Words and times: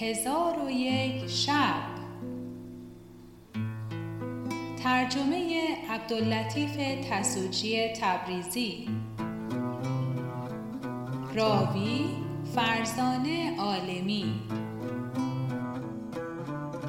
هزار 0.00 0.64
و 0.66 0.70
یک 0.70 1.26
شب. 1.26 1.94
ترجمه 4.84 5.60
عبداللطیف 5.90 6.76
تسوجی 7.10 7.88
تبریزی. 8.00 8.88
راوی 11.34 12.06
فرزانه 12.54 13.56
عالمی. 13.58 14.24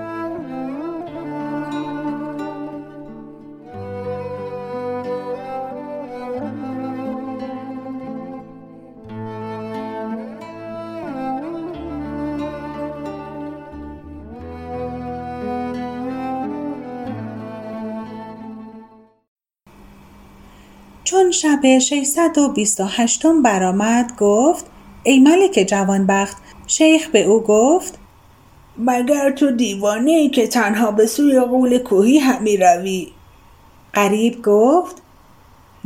شب 21.41 21.79
628 21.79 23.25
برآمد 23.43 24.15
گفت 24.17 24.65
ای 25.03 25.19
ملک 25.19 25.65
جوانبخت 25.67 26.37
شیخ 26.67 27.07
به 27.07 27.23
او 27.23 27.43
گفت 27.43 27.99
مگر 28.77 29.31
تو 29.31 29.51
دیوانه 29.51 30.11
ای 30.11 30.29
که 30.29 30.47
تنها 30.47 30.91
به 30.91 31.05
سوی 31.05 31.39
قول 31.39 31.77
کوهی 31.77 32.17
همی 32.17 32.57
روی؟ 32.57 33.07
قریب 33.93 34.41
گفت 34.41 35.01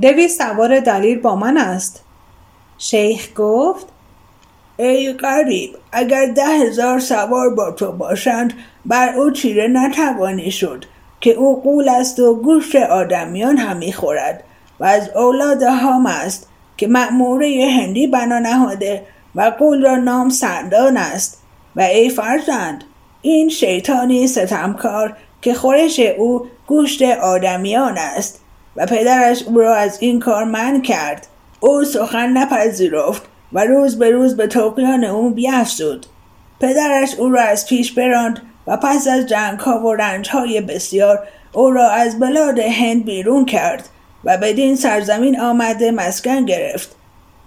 دویست 0.02 0.42
سوار 0.42 0.80
دلیر 0.80 1.20
با 1.20 1.36
من 1.36 1.58
است. 1.58 2.04
شیخ 2.78 3.30
گفت 3.36 3.88
ای 4.78 5.14
قریب 5.14 5.76
اگر 5.92 6.26
ده 6.26 6.46
هزار 6.46 7.00
سوار 7.00 7.50
با 7.50 7.72
تو 7.72 7.92
باشند 7.92 8.54
بر 8.86 9.16
او 9.16 9.32
چیره 9.32 9.68
نتوانی 9.68 10.52
شد 10.52 10.86
که 11.22 11.32
او 11.32 11.62
قول 11.62 11.90
است 11.90 12.20
و 12.20 12.36
گوشت 12.36 12.76
آدمیان 12.76 13.58
همی 13.58 13.94
خورد. 13.94 14.44
و 14.84 14.86
از 14.86 15.10
اولاد 15.16 15.64
هام 15.64 16.06
است 16.06 16.48
که 16.78 16.88
مأموره 16.88 17.70
هندی 17.80 18.08
بنا 18.08 18.40
نهاده 18.40 19.06
و 19.36 19.42
قول 19.60 19.84
را 19.84 19.96
نام 19.96 20.30
سندان 20.30 20.98
است. 20.98 21.42
و 21.76 21.82
ای 21.82 22.10
فرزند 22.10 22.84
این 23.22 23.50
شیطانی 23.50 24.28
ستمکار 24.28 25.18
که 25.42 25.54
خورش 25.54 26.00
او 26.00 26.46
گوشت 26.68 27.02
آدمیان 27.02 27.98
است 27.98 28.40
و 28.76 28.86
پدرش 28.86 29.44
او 29.44 29.58
را 29.58 29.76
از 29.76 29.98
این 30.02 30.20
کار 30.20 30.44
من 30.44 30.82
کرد. 30.82 31.28
او 31.60 31.84
سخن 31.84 32.30
نپذیرفت 32.38 33.24
و 33.54 33.66
روز 33.66 34.00
به 34.00 34.12
روز 34.12 34.38
به 34.38 34.48
توقیان 34.48 35.04
او 35.04 35.30
بیافزود 35.30 36.06
پدرش 36.60 37.16
او 37.16 37.30
را 37.30 37.42
از 37.42 37.68
پیش 37.68 37.92
براند 37.92 38.42
و 38.68 38.78
پس 38.78 39.08
از 39.08 39.26
جنگ 39.26 39.60
ها 39.60 39.80
و 39.80 39.94
رنج 39.94 40.30
های 40.30 40.62
بسیار 40.62 41.20
او 41.54 41.72
را 41.72 41.90
از 41.90 42.20
بلاد 42.20 42.60
هند 42.60 43.06
بیرون 43.06 43.46
کرد. 43.46 43.90
و 44.26 44.38
بدین 44.38 44.76
سرزمین 44.76 45.40
آمده 45.40 45.92
مسکن 45.92 46.46
گرفت. 46.46 46.96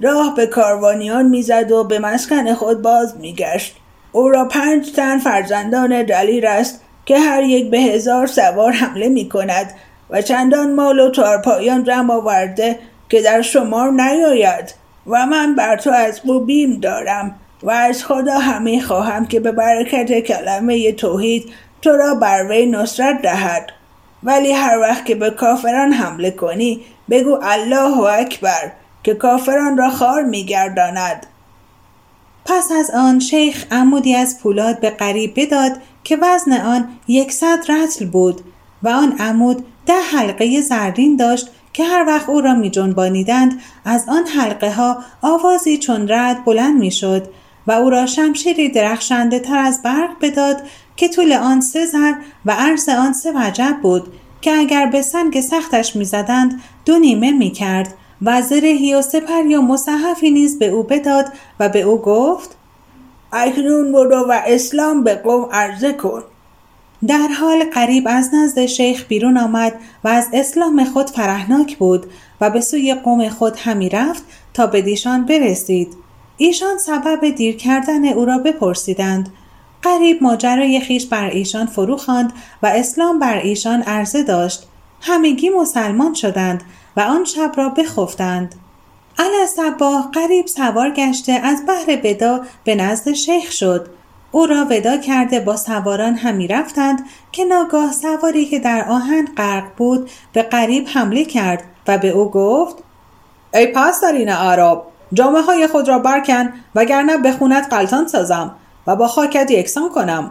راه 0.00 0.34
به 0.34 0.46
کاروانیان 0.46 1.28
می‌زد 1.28 1.72
و 1.72 1.84
به 1.84 1.98
مسکن 1.98 2.54
خود 2.54 2.82
باز 2.82 3.16
میگشت. 3.16 3.76
او 4.12 4.28
را 4.28 4.44
پنج 4.44 4.92
تن 4.92 5.18
فرزندان 5.18 6.02
دلیر 6.02 6.46
است 6.46 6.80
که 7.06 7.18
هر 7.18 7.42
یک 7.42 7.70
به 7.70 7.78
هزار 7.78 8.26
سوار 8.26 8.72
حمله 8.72 9.08
می 9.08 9.28
کند 9.28 9.72
و 10.10 10.22
چندان 10.22 10.74
مال 10.74 11.00
و 11.00 11.10
تارپایان 11.10 11.84
جمع 11.84 12.14
آورده 12.14 12.78
که 13.08 13.22
در 13.22 13.42
شمار 13.42 13.90
نیاید 13.90 14.74
و 15.06 15.26
من 15.26 15.54
بر 15.54 15.76
تو 15.76 15.90
از 15.90 16.20
او 16.24 16.40
بیم 16.40 16.80
دارم 16.80 17.34
و 17.62 17.70
از 17.70 18.04
خدا 18.04 18.38
همه 18.38 18.80
خواهم 18.80 19.26
که 19.26 19.40
به 19.40 19.52
برکت 19.52 20.20
کلمه 20.20 20.92
توحید 20.92 21.52
تو 21.82 21.90
را 21.90 22.14
بر 22.14 22.46
وی 22.48 22.66
نصرت 22.66 23.22
دهد. 23.22 23.72
ولی 24.26 24.52
هر 24.52 24.78
وقت 24.78 25.06
که 25.06 25.14
به 25.14 25.30
کافران 25.30 25.92
حمله 25.92 26.30
کنی 26.30 26.80
بگو 27.10 27.38
الله 27.42 27.98
اکبر 27.98 28.72
که 29.02 29.14
کافران 29.14 29.78
را 29.78 29.90
خار 29.90 30.22
میگرداند. 30.22 31.26
پس 32.44 32.72
از 32.72 32.90
آن 32.90 33.18
شیخ 33.18 33.66
عمودی 33.70 34.14
از 34.14 34.40
پولاد 34.40 34.80
به 34.80 34.90
قریب 34.90 35.32
بداد 35.36 35.72
که 36.04 36.16
وزن 36.16 36.52
آن 36.52 36.88
یکصد 37.08 37.58
رتل 37.68 38.06
بود 38.06 38.40
و 38.82 38.88
آن 38.88 39.12
عمود 39.18 39.66
ده 39.86 40.00
حلقه 40.12 40.60
زرین 40.60 41.16
داشت 41.16 41.48
که 41.72 41.84
هر 41.84 42.04
وقت 42.06 42.28
او 42.28 42.40
را 42.40 42.54
می 42.54 42.70
جنبانیدند 42.70 43.60
از 43.84 44.04
آن 44.08 44.26
حلقه 44.26 44.74
ها 44.74 44.98
آوازی 45.22 45.78
چون 45.78 46.08
رد 46.08 46.44
بلند 46.44 46.78
می 46.78 46.90
شد 46.90 47.28
و 47.66 47.72
او 47.72 47.90
را 47.90 48.06
شمشیری 48.06 48.68
درخشنده 48.68 49.38
تر 49.38 49.58
از 49.58 49.82
برق 49.82 50.10
بداد 50.20 50.62
که 50.96 51.08
طول 51.08 51.32
آن 51.32 51.60
سه 51.60 51.86
زر 51.86 52.12
و 52.46 52.52
عرض 52.58 52.88
آن 52.88 53.12
سه 53.12 53.32
وجب 53.34 53.76
بود 53.82 54.12
که 54.40 54.52
اگر 54.52 54.86
به 54.86 55.02
سنگ 55.02 55.40
سختش 55.40 55.96
می‌زدند 55.96 56.60
دو 56.84 56.98
نیمه 56.98 57.32
می‌کرد 57.32 57.94
و 58.22 58.42
زرهی 58.42 58.94
و 58.94 59.02
سپر 59.02 59.44
یا 59.46 59.60
مصحفی 59.60 60.30
نیز 60.30 60.58
به 60.58 60.68
او 60.68 60.82
بداد 60.82 61.32
و 61.60 61.68
به 61.68 61.82
او 61.82 61.98
گفت 61.98 62.56
اکنون 63.32 63.92
برو 63.92 64.26
و 64.28 64.40
اسلام 64.46 65.04
به 65.04 65.14
قوم 65.14 65.48
عرضه 65.52 65.92
کن. 65.92 66.22
در 67.06 67.28
حال 67.40 67.64
قریب 67.64 68.04
از 68.06 68.34
نزد 68.34 68.66
شیخ 68.66 69.04
بیرون 69.08 69.38
آمد 69.38 69.74
و 70.04 70.08
از 70.08 70.28
اسلام 70.32 70.84
خود 70.84 71.10
فرهناک 71.10 71.76
بود 71.76 72.06
و 72.40 72.50
به 72.50 72.60
سوی 72.60 72.94
قوم 72.94 73.28
خود 73.28 73.56
همی 73.56 73.88
رفت 73.88 74.22
تا 74.54 74.66
به 74.66 74.82
دیشان 74.82 75.24
برسید. 75.24 75.96
ایشان 76.36 76.78
سبب 76.78 77.30
دیر 77.36 77.56
کردن 77.56 78.04
او 78.04 78.24
را 78.24 78.38
بپرسیدند 78.38 79.28
قریب 79.82 80.22
ماجرای 80.22 80.80
خیش 80.80 81.06
بر 81.06 81.30
ایشان 81.30 81.66
فرو 81.66 81.96
خواند 81.96 82.32
و 82.62 82.66
اسلام 82.66 83.18
بر 83.18 83.36
ایشان 83.36 83.82
عرضه 83.82 84.22
داشت. 84.22 84.62
همگی 85.00 85.48
مسلمان 85.48 86.14
شدند 86.14 86.64
و 86.96 87.00
آن 87.00 87.24
شب 87.24 87.52
را 87.56 87.68
بخفتند. 87.68 88.54
صباه 89.46 90.10
قریب 90.12 90.46
سوار 90.46 90.90
گشته 90.90 91.32
از 91.32 91.62
بحر 91.68 91.98
ودا 92.04 92.40
به 92.64 92.74
نزد 92.74 93.12
شیخ 93.12 93.52
شد. 93.52 93.88
او 94.32 94.46
را 94.46 94.66
ودا 94.70 94.96
کرده 94.96 95.40
با 95.40 95.56
سواران 95.56 96.14
همی 96.14 96.48
رفتند 96.48 97.06
که 97.32 97.44
ناگاه 97.44 97.92
سواری 97.92 98.46
که 98.46 98.58
در 98.58 98.84
آهن 98.88 99.28
غرق 99.36 99.64
بود 99.76 100.10
به 100.32 100.42
قریب 100.42 100.88
حمله 100.88 101.24
کرد 101.24 101.64
و 101.88 101.98
به 101.98 102.08
او 102.08 102.30
گفت 102.30 102.76
ای 103.54 103.66
پاسدارین 103.66 104.28
عرب 104.28 104.82
جامعه 105.12 105.42
های 105.42 105.66
خود 105.66 105.88
را 105.88 105.98
برکن 105.98 106.52
وگرنه 106.74 107.16
به 107.16 107.32
خونت 107.32 107.66
قلتان 107.70 108.08
سازم. 108.08 108.54
و 108.86 108.96
با 108.96 109.08
خاکت 109.08 109.50
یکسان 109.50 109.88
کنم. 109.88 110.30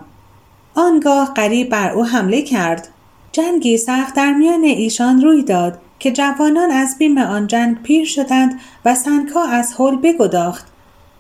آنگاه 0.76 1.34
قریب 1.34 1.70
بر 1.70 1.92
او 1.92 2.06
حمله 2.06 2.42
کرد. 2.42 2.88
جنگی 3.32 3.78
سخت 3.78 4.16
در 4.16 4.34
میان 4.34 4.64
ایشان 4.64 5.22
روی 5.22 5.44
داد 5.44 5.80
که 6.00 6.12
جوانان 6.12 6.72
از 6.72 6.98
بیم 6.98 7.18
آن 7.18 7.48
جنگ 7.48 7.82
پیر 7.84 8.06
شدند 8.06 8.60
و 8.86 8.96
سنگها 8.96 9.48
از 9.48 9.74
حل 9.80 9.96
بگداخت. 9.96 10.66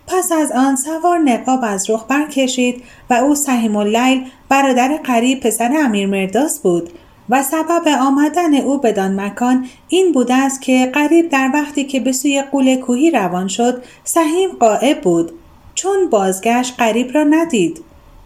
پس 0.07 0.31
از 0.31 0.51
آن 0.51 0.75
سوار 0.75 1.17
نقاب 1.17 1.59
از 1.63 1.89
رخ 1.89 2.05
برکشید 2.07 2.83
و 3.09 3.13
او 3.13 3.35
سهیم 3.35 3.75
اللیل 3.75 4.25
برادر 4.49 4.99
قریب 5.03 5.39
پسر 5.39 5.71
امیر 5.77 6.07
مرداس 6.07 6.59
بود 6.59 6.89
و 7.29 7.43
سبب 7.43 7.87
آمدن 8.01 8.53
او 8.53 8.77
بدان 8.77 9.19
مکان 9.19 9.65
این 9.87 10.11
بوده 10.11 10.35
است 10.35 10.61
که 10.61 10.91
قریب 10.93 11.29
در 11.29 11.51
وقتی 11.53 11.83
که 11.83 11.99
به 11.99 12.11
سوی 12.11 12.41
قول 12.51 12.75
کوهی 12.75 13.11
روان 13.11 13.47
شد 13.47 13.83
سهیم 14.03 14.49
قائب 14.59 15.01
بود. 15.01 15.31
چون 15.75 16.09
بازگشت 16.09 16.73
قریب 16.77 17.15
را 17.15 17.23
ندید. 17.23 17.81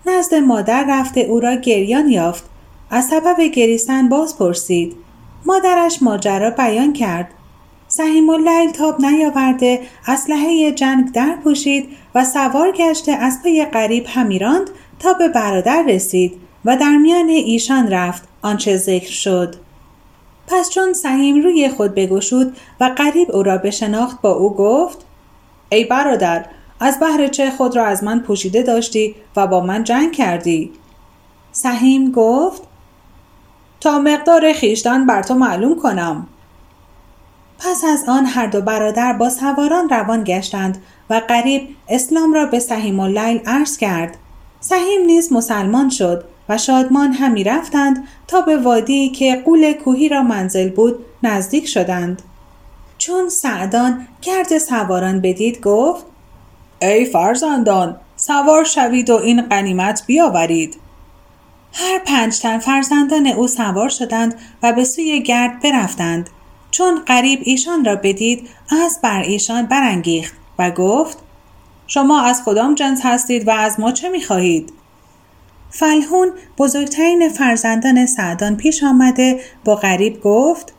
نزد 0.05 0.35
مادر 0.35 0.85
رفته 0.89 1.21
او 1.21 1.39
را 1.39 1.55
گریان 1.55 2.09
یافت. 2.09 2.43
از 2.91 3.05
سبب 3.05 3.41
گریستن 3.41 4.09
باز 4.09 4.37
پرسید. 4.37 4.95
مادرش 5.45 6.03
ماجرا 6.03 6.49
بیان 6.49 6.93
کرد. 6.93 7.33
سهیم 7.87 8.29
اللیل 8.29 8.71
تاب 8.71 9.01
نیاورده 9.05 9.81
اسلحه 10.07 10.71
جنگ 10.71 11.11
در 11.11 11.35
پوشید 11.43 11.89
و 12.15 12.25
سوار 12.25 12.71
گشته 12.71 13.11
از 13.11 13.43
پی 13.43 13.65
قریب 13.65 14.05
همیراند 14.07 14.69
تا 14.99 15.13
به 15.13 15.27
برادر 15.27 15.83
رسید 15.87 16.33
و 16.65 16.77
در 16.77 16.97
میان 16.97 17.29
ایشان 17.29 17.87
رفت. 17.87 18.23
آنچه 18.41 18.77
ذکر 18.77 19.11
شد. 19.11 19.55
پس 20.47 20.69
چون 20.69 20.93
سهیم 20.93 21.43
روی 21.43 21.69
خود 21.69 21.95
بگشود 21.95 22.57
و 22.79 22.85
قریب 22.97 23.31
او 23.31 23.43
را 23.43 23.57
بشناخت 23.57 24.21
با 24.21 24.31
او 24.31 24.55
گفت 24.55 25.05
ای 25.69 25.85
برادر 25.85 26.45
از 26.79 26.99
بهر 26.99 27.27
چه 27.27 27.51
خود 27.51 27.75
را 27.75 27.85
از 27.85 28.03
من 28.03 28.19
پوشیده 28.19 28.63
داشتی 28.63 29.15
و 29.35 29.47
با 29.47 29.59
من 29.59 29.83
جنگ 29.83 30.11
کردی؟ 30.11 30.71
سهیم 31.51 32.11
گفت 32.11 32.61
تا 33.79 33.99
مقدار 33.99 34.53
خیشتن 34.53 35.05
بر 35.05 35.23
تو 35.23 35.33
معلوم 35.33 35.79
کنم. 35.79 36.27
پس 37.59 37.83
از 37.83 38.03
آن 38.07 38.25
هر 38.25 38.47
دو 38.47 38.61
برادر 38.61 39.13
با 39.13 39.29
سواران 39.29 39.89
روان 39.89 40.23
گشتند 40.23 40.81
و 41.09 41.21
قریب 41.27 41.67
اسلام 41.89 42.33
را 42.33 42.45
به 42.45 42.59
سهیم 42.59 42.99
اللیل 42.99 43.41
عرض 43.45 43.77
کرد. 43.77 44.17
سهیم 44.59 45.05
نیز 45.05 45.33
مسلمان 45.33 45.89
شد 45.89 46.23
و 46.49 46.57
شادمان 46.57 47.11
همی 47.13 47.43
رفتند 47.43 48.07
تا 48.27 48.41
به 48.41 48.57
وادی 48.57 49.09
که 49.09 49.41
قول 49.45 49.73
کوهی 49.73 50.09
را 50.09 50.23
منزل 50.23 50.69
بود 50.69 51.05
نزدیک 51.23 51.67
شدند. 51.67 52.21
چون 52.97 53.29
سعدان 53.29 54.07
گرد 54.21 54.57
سواران 54.57 55.21
بدید 55.21 55.61
گفت 55.61 56.05
ای 56.81 57.05
فرزندان 57.05 57.99
سوار 58.15 58.63
شوید 58.63 59.09
و 59.09 59.15
این 59.15 59.41
قنیمت 59.41 60.03
بیاورید. 60.05 60.77
هر 61.73 61.99
پنج 61.99 62.39
تن 62.39 62.59
فرزندان 62.59 63.27
او 63.27 63.47
سوار 63.47 63.89
شدند 63.89 64.35
و 64.63 64.73
به 64.73 64.83
سوی 64.83 65.23
گرد 65.23 65.59
برفتند. 65.59 66.29
چون 66.71 66.99
قریب 67.05 67.39
ایشان 67.43 67.85
را 67.85 67.95
بدید 67.95 68.49
از 68.83 68.99
بر 69.03 69.21
ایشان 69.21 69.65
برانگیخت 69.65 70.33
و 70.59 70.71
گفت 70.71 71.17
شما 71.87 72.21
از 72.21 72.43
کدام 72.45 72.75
جنس 72.75 72.99
هستید 73.03 73.47
و 73.47 73.51
از 73.51 73.79
ما 73.79 73.91
چه 73.91 74.09
می‌خواهید؟ 74.09 74.73
فلحون 75.69 76.31
بزرگترین 76.57 77.29
فرزندان 77.29 78.05
سعدان 78.05 78.57
پیش 78.57 78.83
آمده 78.83 79.39
با 79.65 79.75
غریب 79.75 80.21
گفت 80.21 80.73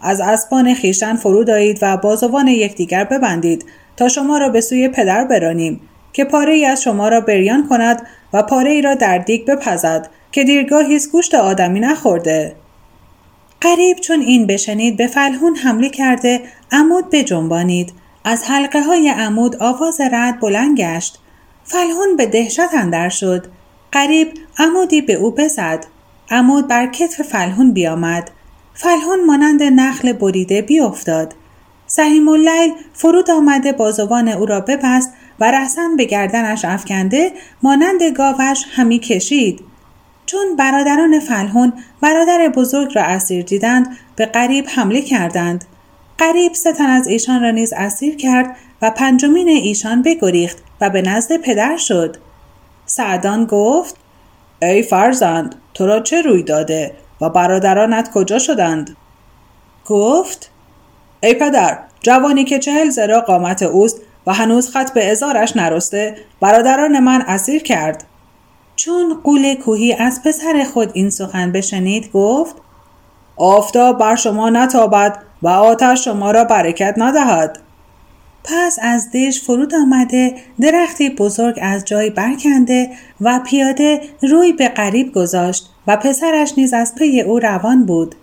از 0.00 0.20
اسبان 0.20 0.74
خیشتن 0.74 1.16
فرود 1.16 1.50
آیید 1.50 1.78
و 1.82 1.96
بازوان 1.96 2.48
یکدیگر 2.48 3.04
ببندید. 3.04 3.64
تا 4.00 4.08
شما 4.08 4.38
را 4.38 4.48
به 4.48 4.60
سوی 4.60 4.88
پدر 4.88 5.24
برانیم 5.24 5.80
که 6.12 6.24
پاره 6.24 6.52
ای 6.52 6.64
از 6.64 6.82
شما 6.82 7.08
را 7.08 7.20
بریان 7.20 7.68
کند 7.68 8.06
و 8.32 8.42
پاره 8.42 8.70
ای 8.70 8.82
را 8.82 8.94
در 8.94 9.18
دیگ 9.18 9.46
بپزد 9.46 10.08
که 10.32 10.44
دیرگاهی 10.44 11.00
گوشت 11.12 11.34
آدمی 11.34 11.80
نخورده. 11.80 12.56
قریب 13.60 13.96
چون 13.96 14.20
این 14.20 14.46
بشنید 14.46 14.96
به 14.96 15.06
فلحون 15.06 15.56
حمله 15.56 15.88
کرده 15.88 16.40
عمود 16.72 17.10
بجنبانید 17.12 17.92
از 18.24 18.44
حلقه 18.44 18.82
های 18.82 19.08
عمود 19.08 19.56
آواز 19.62 20.00
رد 20.12 20.40
بلند 20.40 20.78
گشت. 20.80 21.18
فلحون 21.64 22.16
به 22.16 22.26
دهشت 22.26 22.74
اندر 22.74 23.08
شد. 23.08 23.46
قریب 23.92 24.28
عمودی 24.58 25.00
به 25.00 25.14
او 25.14 25.30
بزد. 25.30 25.86
عمود 26.30 26.68
بر 26.68 26.86
کتف 26.86 27.22
فلحون 27.22 27.72
بیامد. 27.72 28.30
فلحون 28.74 29.24
مانند 29.26 29.62
نخل 29.62 30.12
بریده 30.12 30.62
بیافتاد. 30.62 31.34
سهیم 31.92 32.28
اللیل 32.28 32.72
فرود 32.92 33.30
آمده 33.30 33.72
بازوان 33.72 34.28
او 34.28 34.46
را 34.46 34.60
ببست 34.60 35.12
و 35.40 35.50
رسن 35.50 35.96
به 35.96 36.04
گردنش 36.04 36.64
افکنده 36.64 37.32
مانند 37.62 38.02
گاوش 38.02 38.64
همی 38.70 38.98
کشید. 38.98 39.60
چون 40.26 40.56
برادران 40.56 41.20
فلحون 41.20 41.72
برادر 42.00 42.48
بزرگ 42.48 42.92
را 42.94 43.02
اسیر 43.02 43.44
دیدند 43.44 43.96
به 44.16 44.26
قریب 44.26 44.66
حمله 44.68 45.02
کردند. 45.02 45.64
قریب 46.18 46.54
ستن 46.54 46.86
از 46.86 47.06
ایشان 47.06 47.42
را 47.42 47.50
نیز 47.50 47.72
اسیر 47.72 48.16
کرد 48.16 48.56
و 48.82 48.90
پنجمین 48.90 49.48
ایشان 49.48 50.02
بگریخت 50.02 50.58
و 50.80 50.90
به 50.90 51.02
نزد 51.02 51.36
پدر 51.36 51.76
شد. 51.76 52.16
سعدان 52.86 53.44
گفت 53.44 53.96
ای 54.62 54.82
فرزند 54.82 55.54
تو 55.74 55.86
را 55.86 56.00
چه 56.00 56.22
روی 56.22 56.42
داده 56.42 56.94
و 57.20 57.30
برادرانت 57.30 58.10
کجا 58.12 58.38
شدند؟ 58.38 58.96
گفت 59.86 60.49
ای 61.22 61.34
پدر 61.34 61.78
جوانی 62.00 62.44
که 62.44 62.58
چهل 62.58 62.90
زرا 62.90 63.20
قامت 63.20 63.62
اوست 63.62 64.00
و 64.26 64.34
هنوز 64.34 64.70
خط 64.70 64.92
به 64.92 65.10
ازارش 65.10 65.56
نرسته 65.56 66.16
برادران 66.40 67.00
من 67.00 67.20
اسیر 67.26 67.62
کرد. 67.62 68.04
چون 68.76 69.20
قول 69.24 69.54
کوهی 69.54 69.92
از 69.92 70.22
پسر 70.22 70.64
خود 70.72 70.90
این 70.94 71.10
سخن 71.10 71.52
بشنید 71.52 72.12
گفت 72.12 72.56
آفتاب 73.36 73.98
بر 73.98 74.14
شما 74.14 74.50
نتابد 74.50 75.18
و 75.42 75.48
آتش 75.48 76.04
شما 76.04 76.30
را 76.30 76.44
برکت 76.44 76.94
ندهد. 76.96 77.58
پس 78.44 78.78
از 78.82 79.10
دش 79.12 79.40
فرود 79.40 79.74
آمده 79.74 80.34
درختی 80.60 81.10
بزرگ 81.10 81.58
از 81.62 81.84
جای 81.84 82.10
برکنده 82.10 82.90
و 83.20 83.40
پیاده 83.46 84.00
روی 84.22 84.52
به 84.52 84.68
قریب 84.68 85.12
گذاشت 85.12 85.70
و 85.86 85.96
پسرش 85.96 86.52
نیز 86.56 86.74
از 86.74 86.94
پی 86.94 87.20
او 87.20 87.38
روان 87.38 87.86
بود. 87.86 88.14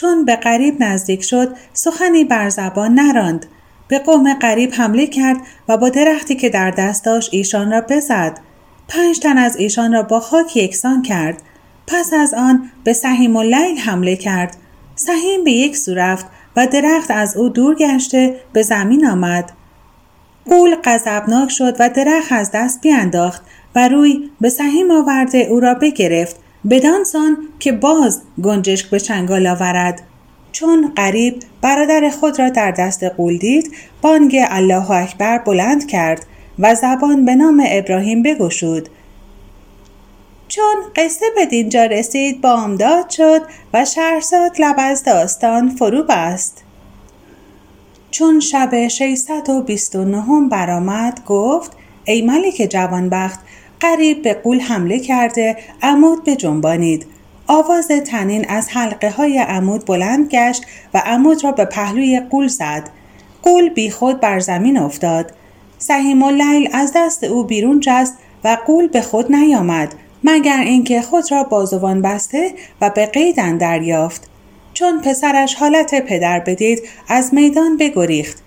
چون 0.00 0.24
به 0.24 0.36
قریب 0.36 0.82
نزدیک 0.82 1.22
شد 1.22 1.56
سخنی 1.72 2.24
بر 2.24 2.48
زبان 2.48 2.94
نراند. 2.94 3.46
به 3.88 3.98
قوم 3.98 4.34
قریب 4.34 4.74
حمله 4.74 5.06
کرد 5.06 5.36
و 5.68 5.76
با 5.76 5.88
درختی 5.88 6.34
که 6.34 6.48
در 6.48 6.70
دست 6.70 7.04
داشت 7.04 7.30
ایشان 7.32 7.70
را 7.70 7.80
بزد. 7.80 8.40
پنج 8.88 9.18
تن 9.18 9.38
از 9.38 9.56
ایشان 9.56 9.92
را 9.92 10.02
با 10.02 10.20
خاک 10.20 10.56
یکسان 10.56 11.02
کرد. 11.02 11.42
پس 11.86 12.12
از 12.12 12.34
آن 12.34 12.70
به 12.84 12.92
سهیم 12.92 13.36
و 13.36 13.42
لیل 13.42 13.78
حمله 13.78 14.16
کرد. 14.16 14.56
سهیم 14.94 15.44
به 15.44 15.50
یک 15.50 15.76
سو 15.76 15.94
رفت 15.94 16.26
و 16.56 16.66
درخت 16.66 17.10
از 17.10 17.36
او 17.36 17.48
دور 17.48 17.74
گشته 17.74 18.40
به 18.52 18.62
زمین 18.62 19.06
آمد. 19.06 19.52
قول 20.46 20.76
غضبناک 20.84 21.50
شد 21.50 21.76
و 21.78 21.88
درخت 21.88 22.32
از 22.32 22.50
دست 22.54 22.80
بیانداخت 22.80 23.42
و 23.74 23.88
روی 23.88 24.30
به 24.40 24.48
سهیم 24.48 24.90
آورده 24.90 25.38
او 25.38 25.60
را 25.60 25.74
بگرفت. 25.74 26.36
بدانسان 26.70 27.36
که 27.58 27.72
باز 27.72 28.22
گنجشک 28.42 28.90
به 28.90 29.00
چنگال 29.00 29.46
آورد. 29.46 30.02
چون 30.52 30.92
قریب 30.96 31.42
برادر 31.62 32.10
خود 32.10 32.38
را 32.38 32.48
در 32.48 32.70
دست 32.70 33.04
قول 33.04 33.38
دید 33.38 33.72
بانگ 34.02 34.36
الله 34.48 34.90
اکبر 34.90 35.38
بلند 35.38 35.86
کرد 35.86 36.26
و 36.58 36.74
زبان 36.74 37.24
به 37.24 37.34
نام 37.34 37.62
ابراهیم 37.66 38.22
بگشود. 38.22 38.88
چون 40.48 40.76
قصه 40.96 41.26
به 41.36 41.46
دینجا 41.46 41.84
رسید 41.84 42.40
بامداد 42.40 43.10
شد 43.10 43.42
و 43.74 43.84
شهرزاد 43.84 44.52
لب 44.58 44.76
از 44.78 45.04
داستان 45.04 45.68
فرو 45.68 46.02
بست. 46.02 46.64
چون 48.10 48.40
شب 48.40 48.88
629 48.88 50.48
برآمد 50.50 51.24
گفت 51.26 51.72
ای 52.04 52.22
ملک 52.22 52.66
جوانبخت 52.70 53.40
قریب 53.80 54.22
به 54.22 54.34
قول 54.34 54.60
حمله 54.60 54.98
کرده 54.98 55.56
عمود 55.82 56.24
به 56.24 56.36
جنبانید. 56.36 57.06
آواز 57.46 57.88
تنین 57.88 58.44
از 58.48 58.68
حلقه 58.68 59.10
های 59.10 59.38
عمود 59.38 59.84
بلند 59.84 60.28
گشت 60.28 60.62
و 60.94 61.02
عمود 61.06 61.44
را 61.44 61.52
به 61.52 61.64
پهلوی 61.64 62.20
قول 62.30 62.46
زد. 62.46 62.90
قول 63.42 63.68
بیخود 63.68 64.20
بر 64.20 64.38
زمین 64.38 64.78
افتاد. 64.78 65.32
سهیم 65.78 66.22
اللیل 66.22 66.68
از 66.72 66.92
دست 66.96 67.24
او 67.24 67.44
بیرون 67.44 67.80
جست 67.80 68.14
و 68.44 68.58
قول 68.66 68.88
به 68.88 69.00
خود 69.00 69.32
نیامد 69.32 69.94
مگر 70.24 70.60
اینکه 70.60 71.02
خود 71.02 71.32
را 71.32 71.42
بازوان 71.42 72.02
بسته 72.02 72.52
و 72.80 72.90
به 72.90 73.06
قید 73.06 73.58
دریافت. 73.58 74.28
چون 74.74 75.00
پسرش 75.00 75.54
حالت 75.54 76.06
پدر 76.06 76.40
بدید 76.40 76.82
از 77.08 77.34
میدان 77.34 77.76
بگریخت. 77.76 78.42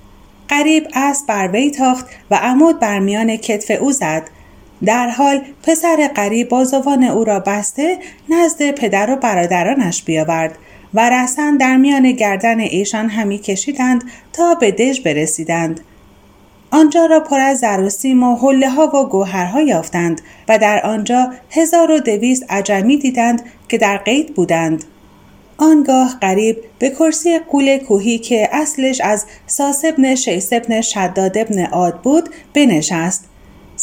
قریب 0.48 0.88
اسب 0.94 1.28
بر 1.28 1.48
وی 1.48 1.72
تاخت 1.72 2.06
و 2.32 2.36
عمود 2.36 2.80
بر 2.80 3.00
میان 3.00 3.38
کتف 3.38 3.82
او 3.82 3.92
زد. 3.92 4.30
در 4.86 5.10
حال 5.10 5.42
پسر 5.64 6.08
قریب 6.16 6.50
بازوان 6.50 7.04
او 7.04 7.24
را 7.24 7.40
بسته 7.40 7.98
نزد 8.30 8.72
پدر 8.72 9.12
و 9.12 9.16
برادرانش 9.16 10.04
بیاورد 10.04 10.58
و 10.94 11.10
رسن 11.10 11.58
در 11.58 11.78
میان 11.78 12.12
گردن 12.12 12.60
ایشان 12.60 13.10
همی 13.10 13.38
کشیدند 13.38 14.04
تا 14.34 14.56
به 14.56 14.72
دژ 14.72 15.00
برسیدند. 15.00 15.82
آنجا 16.72 17.06
را 17.06 17.20
پر 17.20 17.40
از 17.40 17.60
زر 17.60 17.80
و 17.80 17.90
سیم 17.90 18.24
و 18.24 18.36
حله 18.36 18.70
ها 18.70 18.88
و 18.88 19.10
گوهرها 19.10 19.62
یافتند 19.62 20.22
و 20.50 20.58
در 20.58 20.86
آنجا 20.86 21.34
هزار 21.52 21.92
و 21.92 22.00
دویست 22.00 22.46
عجمی 22.50 22.98
دیدند 22.98 23.44
که 23.70 23.78
در 23.78 23.98
قید 23.98 24.34
بودند. 24.34 24.84
آنگاه 25.58 26.18
قریب 26.22 26.58
به 26.80 26.90
کرسی 26.90 27.40
قول 27.40 27.78
کوهی 27.78 28.18
که 28.18 28.50
اصلش 28.52 29.02
از 29.02 29.26
ساس 29.48 29.86
ابن 29.86 30.16
شیس 30.16 30.54
ابن 30.54 30.82
شداد 30.82 31.38
ابن 31.38 31.66
عاد 31.66 32.02
بود 32.02 32.30
بنشست 32.54 33.31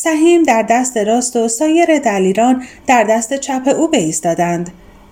سهیم 0.00 0.42
در 0.42 0.62
دست 0.62 0.96
راست 0.96 1.36
و 1.36 1.48
سایر 1.48 1.98
دلیران 1.98 2.62
در 2.86 3.04
دست 3.04 3.34
چپ 3.34 3.74
او 3.78 3.88
بایستادند. 3.88 4.70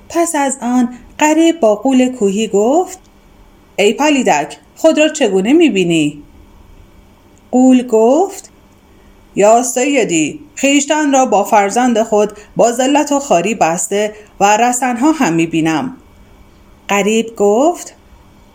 پس 0.09 0.35
از 0.35 0.59
آن 0.63 0.89
قریب 1.19 1.61
با 1.61 1.75
قول 1.75 2.09
کوهی 2.09 2.49
گفت 2.49 2.99
ای 3.77 3.93
پالیدک 3.93 4.57
خود 4.77 4.99
را 4.99 5.09
چگونه 5.09 5.53
می‌بینی؟ 5.53 6.23
قول 7.51 7.87
گفت 7.87 8.51
یا 9.37 9.63
سیدی 9.63 10.41
خیشتن 10.55 11.13
را 11.13 11.27
با 11.27 11.45
فرزند 11.45 12.03
خود 12.03 12.33
با 12.57 12.73
ذلت 12.73 13.13
و 13.13 13.21
خاری 13.21 13.55
بسته 13.55 14.15
و 14.41 14.57
رسنها 14.57 15.13
هم 15.13 15.33
می‌بینم. 15.33 15.97
قریب 16.89 17.37
گفت 17.37 17.95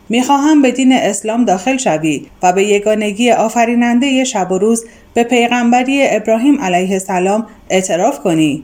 می‌خواهم 0.10 0.62
به 0.62 0.72
دین 0.72 0.94
اسلام 0.94 1.46
داخل 1.46 1.78
شوی 1.78 2.26
و 2.44 2.54
به 2.54 2.64
یگانگی 2.64 3.32
آفریننده 3.32 4.24
شب 4.24 4.52
و 4.52 4.58
روز 4.58 4.86
به 5.14 5.24
پیغمبری 5.24 6.08
ابراهیم 6.10 6.62
علیه 6.62 6.92
السلام 6.92 7.48
اعتراف 7.70 8.20
کنی. 8.20 8.64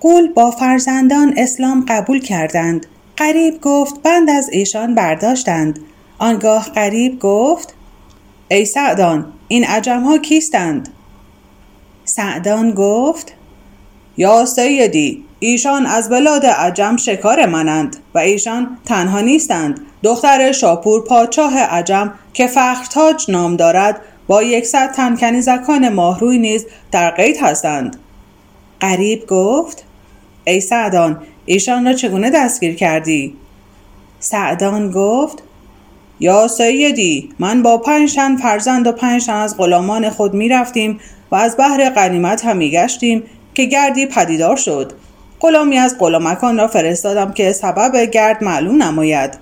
قول 0.00 0.32
با 0.32 0.50
فرزندان 0.50 1.34
اسلام 1.36 1.84
قبول 1.88 2.20
کردند. 2.20 2.86
قریب 3.16 3.60
گفت 3.60 4.02
بند 4.02 4.30
از 4.30 4.48
ایشان 4.52 4.94
برداشتند. 4.94 5.78
آنگاه 6.18 6.70
قریب 6.70 7.18
گفت 7.18 7.74
ای 8.48 8.64
سعدان 8.64 9.32
این 9.48 9.64
عجم 9.64 10.00
ها 10.00 10.18
کیستند؟ 10.18 10.88
سعدان 12.04 12.70
گفت 12.70 13.32
یا 14.16 14.44
سیدی 14.44 15.24
ایشان 15.38 15.86
از 15.86 16.08
بلاد 16.08 16.46
عجم 16.46 16.96
شکار 16.96 17.46
منند 17.46 17.96
و 18.14 18.18
ایشان 18.18 18.78
تنها 18.84 19.20
نیستند. 19.20 19.80
دختر 20.02 20.52
شاپور 20.52 21.04
پادشاه 21.04 21.58
عجم 21.58 22.12
که 22.32 22.46
فخرتاج 22.46 23.30
نام 23.30 23.56
دارد 23.56 24.00
با 24.28 24.42
یکصد 24.42 24.92
تن 24.92 25.16
کنیزکان 25.16 25.88
ماهروی 25.88 26.38
نیز 26.38 26.66
در 26.90 27.10
قید 27.10 27.36
هستند. 27.42 27.96
قریب 28.80 29.26
گفت 29.26 29.84
ای 30.44 30.60
سعدان 30.60 31.22
ایشان 31.46 31.86
را 31.86 31.92
چگونه 31.92 32.30
دستگیر 32.30 32.74
کردی؟ 32.74 33.36
سعدان 34.20 34.90
گفت 34.90 35.42
یا 36.20 36.48
سیدی 36.48 37.30
من 37.38 37.62
با 37.62 37.78
پنج 37.78 38.14
تن 38.14 38.36
فرزند 38.36 38.86
و 38.86 38.92
پنج 38.92 39.26
تن 39.26 39.36
از 39.36 39.56
غلامان 39.56 40.10
خود 40.10 40.34
می 40.34 40.48
رفتیم 40.48 41.00
و 41.30 41.34
از 41.34 41.56
بحر 41.56 41.90
قنیمت 41.90 42.44
هم 42.44 42.56
می 42.56 42.70
گشتیم 42.70 43.22
که 43.54 43.64
گردی 43.64 44.06
پدیدار 44.06 44.56
شد. 44.56 44.92
غلامی 45.40 45.78
از 45.78 45.96
غلامکان 45.98 46.58
را 46.58 46.68
فرستادم 46.68 47.32
که 47.32 47.52
سبب 47.52 47.96
گرد 47.96 48.44
معلوم 48.44 48.82
نماید. 48.82 49.38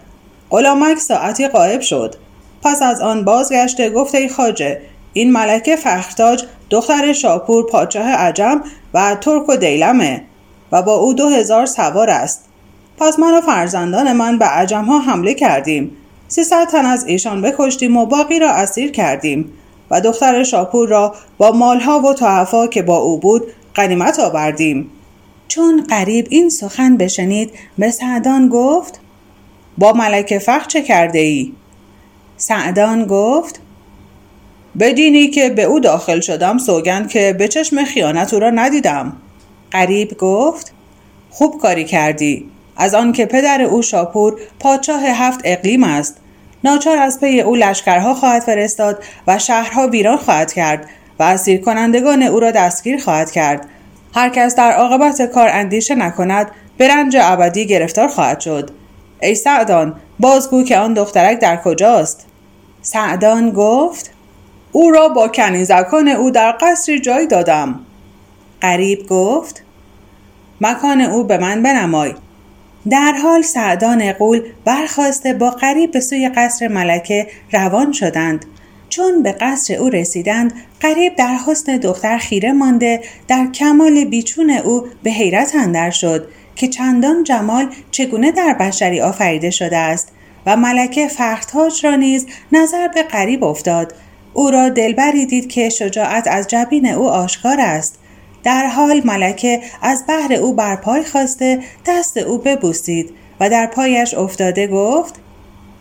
غلامک 0.50 0.98
ساعتی 0.98 1.48
قائب 1.48 1.80
شد. 1.80 2.14
پس 2.62 2.82
از 2.82 3.00
آن 3.00 3.24
بازگشته 3.24 3.90
گفته 3.90 4.18
ای 4.18 4.28
خاجه 4.28 4.80
این 5.12 5.32
ملکه 5.32 5.76
فختاج 5.76 6.44
دختر 6.70 7.12
شاپور 7.12 7.66
پادشاه 7.66 8.08
عجم 8.08 8.62
و 8.94 9.16
ترک 9.20 9.48
و 9.48 9.56
دیلمه 9.56 10.22
و 10.72 10.82
با 10.82 10.94
او 10.94 11.14
دو 11.14 11.28
هزار 11.28 11.66
سوار 11.66 12.10
است. 12.10 12.44
پس 12.98 13.18
من 13.18 13.38
و 13.38 13.40
فرزندان 13.40 14.12
من 14.12 14.38
به 14.38 14.44
عجم 14.44 14.84
ها 14.84 14.98
حمله 14.98 15.34
کردیم. 15.34 15.96
سیصد 16.28 16.68
تن 16.68 16.86
از 16.86 17.06
ایشان 17.06 17.42
بکشتیم 17.42 17.96
و 17.96 18.06
باقی 18.06 18.38
را 18.38 18.50
اسیر 18.50 18.90
کردیم 18.90 19.52
و 19.90 20.00
دختر 20.00 20.44
شاپور 20.44 20.88
را 20.88 21.14
با 21.38 21.52
مالها 21.52 22.00
و 22.00 22.14
تحفا 22.14 22.66
که 22.66 22.82
با 22.82 22.96
او 22.96 23.18
بود 23.18 23.42
قنیمت 23.74 24.20
آوردیم. 24.20 24.90
چون 25.48 25.86
قریب 25.88 26.26
این 26.30 26.50
سخن 26.50 26.96
بشنید 26.96 27.50
به 27.78 27.90
سعدان 27.90 28.48
گفت 28.48 29.00
با 29.78 29.92
ملک 29.92 30.38
فخ 30.38 30.66
چه 30.66 30.82
کرده 30.82 31.18
ای؟ 31.18 31.52
سعدان 32.36 33.06
گفت 33.06 33.60
بدینی 34.80 35.28
که 35.28 35.50
به 35.50 35.62
او 35.62 35.80
داخل 35.80 36.20
شدم 36.20 36.58
سوگند 36.58 37.08
که 37.08 37.34
به 37.38 37.48
چشم 37.48 37.84
خیانت 37.84 38.34
او 38.34 38.40
را 38.40 38.50
ندیدم. 38.50 39.16
قریب 39.70 40.16
گفت 40.18 40.72
خوب 41.30 41.58
کاری 41.60 41.84
کردی. 41.84 42.50
از 42.76 42.94
آنکه 42.94 43.26
پدر 43.26 43.62
او 43.62 43.82
شاپور 43.82 44.40
پادشاه 44.60 45.02
هفت 45.02 45.40
اقلیم 45.44 45.84
است. 45.84 46.16
ناچار 46.64 46.98
از 46.98 47.20
پی 47.20 47.40
او 47.40 47.56
لشکرها 47.56 48.14
خواهد 48.14 48.42
فرستاد 48.42 49.04
و 49.26 49.38
شهرها 49.38 49.86
ویران 49.86 50.16
خواهد 50.16 50.52
کرد 50.52 50.88
و 51.18 51.22
اسیر 51.22 51.60
کنندگان 51.60 52.22
او 52.22 52.40
را 52.40 52.50
دستگیر 52.50 52.98
خواهد 52.98 53.30
کرد. 53.30 53.68
هر 54.14 54.28
کس 54.28 54.54
در 54.54 54.72
عاقبت 54.72 55.22
کار 55.22 55.48
اندیشه 55.48 55.94
نکند 55.94 56.50
به 56.76 56.88
رنج 56.88 57.16
ابدی 57.20 57.66
گرفتار 57.66 58.08
خواهد 58.08 58.40
شد. 58.40 58.70
ای 59.26 59.34
سعدان 59.34 59.94
بازگو 60.20 60.62
که 60.64 60.78
آن 60.78 60.94
دخترک 60.94 61.38
در 61.38 61.56
کجاست؟ 61.56 62.26
سعدان 62.82 63.50
گفت 63.50 64.10
او 64.72 64.90
را 64.90 65.08
با 65.08 65.28
کنیزکان 65.28 66.08
او 66.08 66.30
در 66.30 66.54
قصری 66.60 67.00
جای 67.00 67.26
دادم. 67.26 67.80
قریب 68.60 69.06
گفت 69.06 69.62
مکان 70.60 71.00
او 71.00 71.24
به 71.24 71.38
من 71.38 71.62
بنمای. 71.62 72.14
در 72.90 73.12
حال 73.12 73.42
سعدان 73.42 74.12
قول 74.12 74.42
برخواسته 74.64 75.34
با 75.34 75.50
قریب 75.50 75.90
به 75.90 76.00
سوی 76.00 76.28
قصر 76.28 76.68
ملکه 76.68 77.26
روان 77.52 77.92
شدند. 77.92 78.44
چون 78.88 79.22
به 79.22 79.32
قصر 79.32 79.74
او 79.74 79.88
رسیدند 79.88 80.52
قریب 80.80 81.16
در 81.16 81.36
حسن 81.46 81.76
دختر 81.76 82.18
خیره 82.18 82.52
مانده 82.52 83.00
در 83.28 83.46
کمال 83.54 84.04
بیچون 84.04 84.50
او 84.50 84.86
به 85.02 85.10
حیرت 85.10 85.54
اندر 85.54 85.90
شد. 85.90 86.28
که 86.56 86.68
چندان 86.68 87.24
جمال 87.24 87.74
چگونه 87.90 88.32
در 88.32 88.52
بشری 88.60 89.00
آفریده 89.00 89.50
شده 89.50 89.76
است 89.76 90.08
و 90.46 90.56
ملکه 90.56 91.08
فختاج 91.08 91.86
را 91.86 91.96
نیز 91.96 92.26
نظر 92.52 92.88
به 92.88 93.02
قریب 93.02 93.44
افتاد. 93.44 93.94
او 94.34 94.50
را 94.50 94.68
دلبری 94.68 95.26
دید 95.26 95.48
که 95.48 95.68
شجاعت 95.68 96.28
از 96.28 96.48
جبین 96.48 96.86
او 96.86 97.08
آشکار 97.08 97.60
است. 97.60 97.98
در 98.44 98.66
حال 98.66 99.02
ملکه 99.04 99.60
از 99.82 100.04
بحر 100.08 100.32
او 100.32 100.54
برپای 100.54 101.04
خواسته 101.04 101.60
دست 101.86 102.16
او 102.16 102.38
ببوسید 102.38 103.10
و 103.40 103.50
در 103.50 103.66
پایش 103.66 104.14
افتاده 104.14 104.66
گفت 104.66 105.14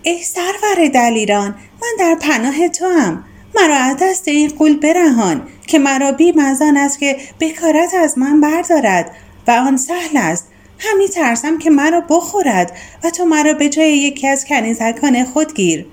ای 0.03 0.23
سرور 0.23 0.87
دلیران 0.93 1.55
من 1.81 1.87
در 1.99 2.15
پناه 2.21 2.67
تو 2.67 2.85
هم 2.85 3.23
مرا 3.55 3.75
از 3.75 3.97
دست 4.01 4.27
این 4.27 4.49
قول 4.49 4.77
برهان 4.77 5.47
که 5.67 5.79
مرا 5.79 6.11
بیم 6.11 6.39
از 6.39 6.61
آن 6.61 6.77
است 6.77 6.99
که 6.99 7.17
بکارت 7.39 7.93
از 7.93 8.17
من 8.17 8.41
بردارد 8.41 9.11
و 9.47 9.51
آن 9.51 9.77
سهل 9.77 10.17
است 10.17 10.47
همی 10.79 11.07
ترسم 11.07 11.57
که 11.57 11.69
مرا 11.69 12.01
بخورد 12.09 12.71
و 13.03 13.09
تو 13.09 13.25
مرا 13.25 13.53
به 13.53 13.69
جای 13.69 13.97
یکی 13.97 14.27
از 14.27 14.45
کنیزکان 14.45 15.25
خود 15.25 15.53
گیر. 15.53 15.85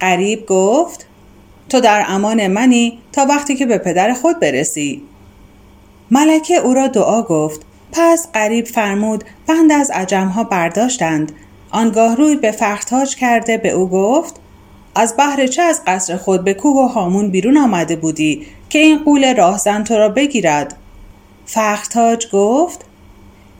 قریب 0.00 0.46
گفت 0.46 1.06
تو 1.68 1.80
در 1.80 2.04
امان 2.08 2.46
منی 2.46 2.98
تا 3.12 3.26
وقتی 3.26 3.56
که 3.56 3.66
به 3.66 3.78
پدر 3.78 4.12
خود 4.12 4.40
برسی. 4.40 5.02
ملکه 6.10 6.56
او 6.56 6.74
را 6.74 6.86
دعا 6.86 7.22
گفت 7.22 7.60
پس 7.92 8.28
قریب 8.32 8.66
فرمود 8.66 9.24
بند 9.46 9.72
از 9.72 9.90
عجمها 9.90 10.44
برداشتند. 10.44 11.32
آنگاه 11.70 12.16
روی 12.16 12.36
به 12.36 12.50
فختاج 12.50 13.16
کرده 13.16 13.56
به 13.56 13.70
او 13.70 13.88
گفت 13.88 14.34
از 14.94 15.14
بحر 15.18 15.46
چه 15.46 15.62
از 15.62 15.82
قصر 15.86 16.16
خود 16.16 16.44
به 16.44 16.54
کوه 16.54 16.84
و 16.84 16.88
هامون 16.88 17.30
بیرون 17.30 17.56
آمده 17.56 17.96
بودی 17.96 18.46
که 18.68 18.78
این 18.78 18.98
قول 19.04 19.36
راهزن 19.36 19.84
تو 19.84 19.94
را 19.94 20.08
بگیرد؟ 20.08 20.76
فختاج 21.46 22.26
گفت 22.32 22.84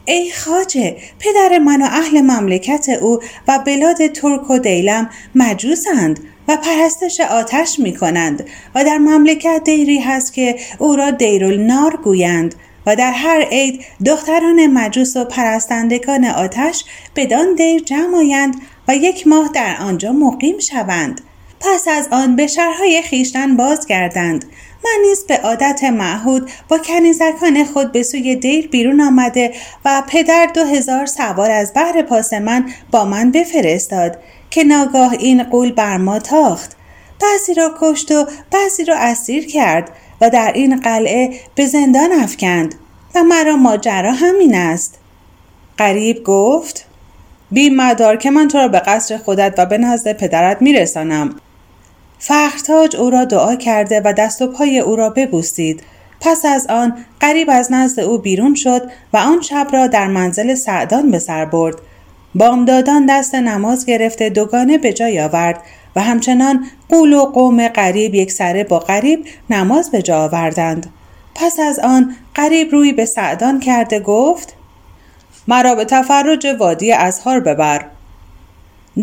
ای 0.04 0.32
خاجه 0.32 0.96
پدر 1.18 1.58
من 1.58 1.82
و 1.82 1.84
اهل 1.84 2.20
مملکت 2.20 2.88
او 2.88 3.18
و 3.48 3.58
بلاد 3.58 4.06
ترک 4.06 4.50
و 4.50 4.58
دیلم 4.58 5.10
مجوسند 5.34 6.20
و 6.48 6.56
پرستش 6.56 7.20
آتش 7.20 7.78
می 7.78 7.96
کنند 7.96 8.44
و 8.74 8.84
در 8.84 8.98
مملکت 8.98 9.62
دیری 9.64 9.98
هست 9.98 10.32
که 10.32 10.56
او 10.78 10.96
را 10.96 11.10
دیرالنار 11.10 11.96
گویند 11.96 12.54
و 12.86 12.96
در 12.96 13.12
هر 13.12 13.40
عید 13.50 13.84
دختران 14.06 14.66
مجوس 14.66 15.16
و 15.16 15.24
پرستندگان 15.24 16.24
آتش 16.24 16.84
بدان 17.16 17.54
دیر 17.54 17.82
جمع 17.82 18.16
آیند 18.16 18.54
و 18.88 18.96
یک 18.96 19.26
ماه 19.26 19.50
در 19.54 19.76
آنجا 19.80 20.12
مقیم 20.12 20.58
شوند. 20.58 21.20
پس 21.60 21.88
از 21.88 22.08
آن 22.10 22.36
به 22.36 22.46
شهرهای 22.46 23.02
خیشتن 23.02 23.56
بازگردند. 23.56 24.44
من 24.84 25.08
نیز 25.08 25.24
به 25.26 25.36
عادت 25.36 25.84
معهود 25.84 26.50
با 26.68 26.78
کنیزکان 26.78 27.64
خود 27.64 27.92
به 27.92 28.02
سوی 28.02 28.36
دیر 28.36 28.68
بیرون 28.68 29.00
آمده 29.00 29.54
و 29.84 30.02
پدر 30.08 30.46
دو 30.54 30.64
هزار 30.64 31.06
سوار 31.06 31.50
از 31.50 31.72
بحر 31.74 32.02
پاس 32.02 32.32
من 32.32 32.70
با 32.90 33.04
من 33.04 33.30
بفرستاد 33.30 34.18
که 34.50 34.64
ناگاه 34.64 35.12
این 35.12 35.42
قول 35.42 35.72
بر 35.72 35.96
ما 35.96 36.18
تاخت. 36.18 36.76
بعضی 37.22 37.54
را 37.54 37.74
کشت 37.80 38.12
و 38.12 38.26
بعضی 38.50 38.84
را 38.84 38.96
اسیر 38.98 39.46
کرد 39.46 39.90
و 40.20 40.30
در 40.30 40.52
این 40.54 40.80
قلعه 40.80 41.40
به 41.54 41.66
زندان 41.66 42.12
افکند 42.12 42.74
و 43.14 43.22
مرا 43.22 43.56
ماجرا 43.56 44.12
همین 44.12 44.54
است. 44.54 44.98
قریب 45.78 46.24
گفت 46.24 46.84
بی 47.50 47.70
مدار 47.70 48.16
که 48.16 48.30
من 48.30 48.48
تو 48.48 48.58
را 48.58 48.68
به 48.68 48.78
قصر 48.78 49.16
خودت 49.16 49.54
و 49.58 49.66
به 49.66 49.78
نزد 49.78 50.12
پدرت 50.12 50.62
میرسانم. 50.62 51.36
فخرتاج 52.24 52.96
او 52.96 53.10
را 53.10 53.24
دعا 53.24 53.54
کرده 53.54 54.00
و 54.04 54.12
دست 54.12 54.42
و 54.42 54.46
پای 54.46 54.78
او 54.78 54.96
را 54.96 55.10
ببوسید. 55.10 55.82
پس 56.20 56.44
از 56.44 56.66
آن 56.66 56.96
قریب 57.20 57.50
از 57.50 57.72
نزد 57.72 58.00
او 58.00 58.18
بیرون 58.18 58.54
شد 58.54 58.90
و 59.12 59.16
آن 59.16 59.40
شب 59.40 59.66
را 59.72 59.86
در 59.86 60.06
منزل 60.06 60.54
سعدان 60.54 61.10
به 61.10 61.18
سر 61.18 61.44
برد. 61.44 61.74
بامدادان 62.34 63.06
دست 63.06 63.34
نماز 63.34 63.86
گرفته 63.86 64.30
دوگانه 64.30 64.78
به 64.78 64.92
جای 64.92 65.20
آورد 65.20 65.62
و 65.96 66.00
همچنان 66.00 66.66
قول 66.88 67.12
و 67.12 67.24
قوم 67.24 67.68
قریب 67.68 68.14
یک 68.14 68.32
سره 68.32 68.64
با 68.64 68.78
قریب 68.78 69.24
نماز 69.50 69.90
به 69.90 70.02
جا 70.02 70.24
آوردند. 70.24 70.86
پس 71.34 71.60
از 71.60 71.78
آن 71.78 72.16
قریب 72.34 72.72
روی 72.72 72.92
به 72.92 73.04
سعدان 73.04 73.60
کرده 73.60 74.00
گفت 74.00 74.54
مرا 75.48 75.74
به 75.74 75.84
تفرج 75.84 76.46
وادی 76.60 76.92
ازهار 76.92 77.40
ببر. 77.40 77.84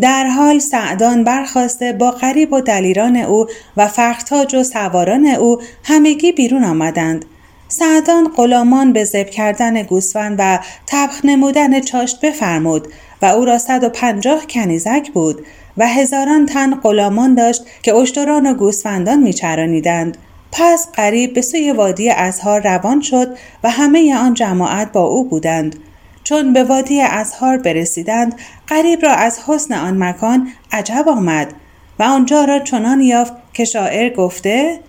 در 0.00 0.26
حال 0.26 0.58
سعدان 0.58 1.24
برخواسته 1.24 1.92
با 1.92 2.10
قریب 2.10 2.52
و 2.52 2.60
دلیران 2.60 3.16
او 3.16 3.46
و 3.76 3.88
فختاج 3.88 4.54
و 4.54 4.62
سواران 4.62 5.26
او 5.26 5.58
همگی 5.84 6.32
بیرون 6.32 6.64
آمدند. 6.64 7.24
سعدان 7.68 8.28
غلامان 8.36 8.92
به 8.92 9.04
زب 9.04 9.30
کردن 9.30 9.82
گوسفند 9.82 10.36
و 10.38 10.58
تبخ 10.86 11.24
نمودن 11.24 11.80
چاشت 11.80 12.20
بفرمود 12.20 12.88
و 13.22 13.26
او 13.26 13.44
را 13.44 13.58
صد 13.58 13.84
و 13.84 13.88
پنجاه 13.88 14.46
کنیزک 14.46 15.10
بود 15.14 15.46
و 15.76 15.88
هزاران 15.88 16.46
تن 16.46 16.74
غلامان 16.74 17.34
داشت 17.34 17.62
که 17.82 17.94
اشتران 17.94 18.46
و 18.46 18.54
گوسفندان 18.54 19.18
میچرانیدند. 19.18 20.16
پس 20.52 20.86
قریب 20.92 21.34
به 21.34 21.42
سوی 21.42 21.72
وادی 21.72 22.10
ازهار 22.10 22.60
روان 22.60 23.00
شد 23.00 23.36
و 23.64 23.70
همه 23.70 24.16
آن 24.16 24.34
جماعت 24.34 24.92
با 24.92 25.02
او 25.02 25.28
بودند. 25.28 25.76
چون 26.24 26.52
به 26.52 26.64
وادی 26.64 27.00
ازهار 27.00 27.58
برسیدند 27.58 28.34
قریب 28.66 29.02
را 29.02 29.12
از 29.12 29.38
حسن 29.46 29.74
آن 29.74 30.02
مکان 30.04 30.48
عجب 30.72 31.08
آمد 31.08 31.54
و 31.98 32.02
آنجا 32.02 32.44
را 32.44 32.58
چنان 32.58 33.00
یافت 33.00 33.32
که 33.52 33.64
شاعر 33.64 34.14
گفته 34.14 34.80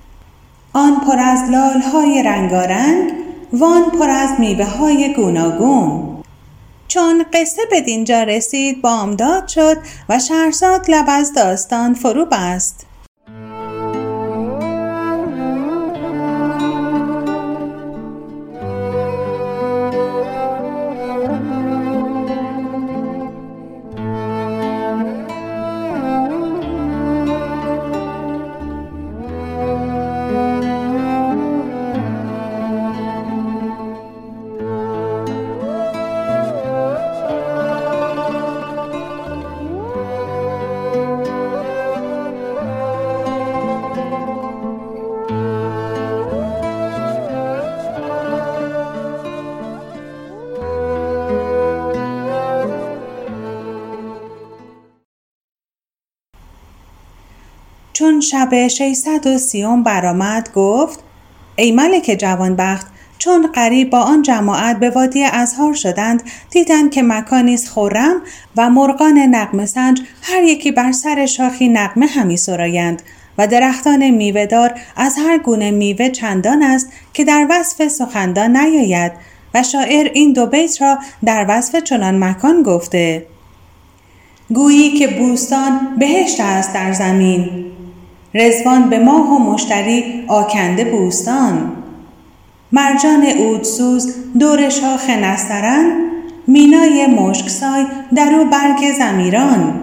آن 0.73 0.99
پر 0.99 1.19
از 1.19 1.49
لالهای 1.49 2.23
رنگارنگ 2.23 3.11
وان 3.53 3.89
پر 3.89 4.09
از 4.09 4.29
میوه 4.39 4.65
های 4.65 5.13
گوناگون. 5.13 6.23
چون 6.87 7.25
قصه 7.33 7.61
به 7.71 7.81
دینجا 7.81 8.23
رسید 8.23 8.81
بامداد 8.81 9.47
شد 9.47 9.77
و 10.09 10.19
شهرزاد 10.19 10.91
لب 10.91 11.05
از 11.07 11.33
داستان 11.33 11.93
فرو 11.93 12.25
بست 12.25 12.85
شب 58.21 58.67
630 58.67 59.83
برآمد 59.85 60.49
گفت 60.53 60.99
ای 61.55 61.71
ملک 61.71 62.15
جوانبخت 62.19 62.87
چون 63.17 63.47
قریب 63.47 63.89
با 63.89 63.99
آن 63.99 64.21
جماعت 64.21 64.79
به 64.79 64.89
وادی 64.89 65.23
ازهار 65.23 65.73
شدند 65.73 66.23
دیدند 66.49 66.91
که 66.91 67.01
مکانی 67.01 67.57
خرم 67.57 68.21
و 68.57 68.69
مرغان 68.69 69.17
نقم 69.17 69.65
سنج 69.65 70.01
هر 70.21 70.43
یکی 70.43 70.71
بر 70.71 70.91
سر 70.91 71.25
شاخی 71.25 71.69
نقمه 71.69 72.05
همی 72.05 72.37
سرایند 72.37 73.01
و 73.37 73.47
درختان 73.47 74.09
میوهدار 74.09 74.79
از 74.95 75.15
هر 75.17 75.37
گونه 75.37 75.71
میوه 75.71 76.09
چندان 76.09 76.63
است 76.63 76.89
که 77.13 77.23
در 77.23 77.47
وصف 77.49 77.87
سخندان 77.87 78.57
نیاید 78.57 79.11
و 79.53 79.63
شاعر 79.63 80.11
این 80.13 80.33
دو 80.33 80.45
بیت 80.45 80.81
را 80.81 80.97
در 81.25 81.45
وصف 81.49 81.75
چنان 81.75 82.23
مکان 82.23 82.63
گفته 82.63 83.25
گویی 84.53 84.99
که 84.99 85.07
بوستان 85.07 85.95
بهشت 85.99 86.39
است 86.39 86.73
در 86.73 86.93
زمین. 86.93 87.71
رزوان 88.33 88.89
به 88.89 88.99
ماه 88.99 89.35
و 89.35 89.39
مشتری 89.39 90.25
آکنده 90.27 90.85
بوستان. 90.85 91.71
مرجان 92.71 93.25
اودسوز 93.25 94.15
دور 94.39 94.69
شاخ 94.69 95.09
نسترن 95.09 96.11
مینای 96.47 97.07
مشکسای 97.07 97.85
در 98.15 98.35
او 98.35 98.45
برگ 98.45 98.91
زمیران. 98.97 99.79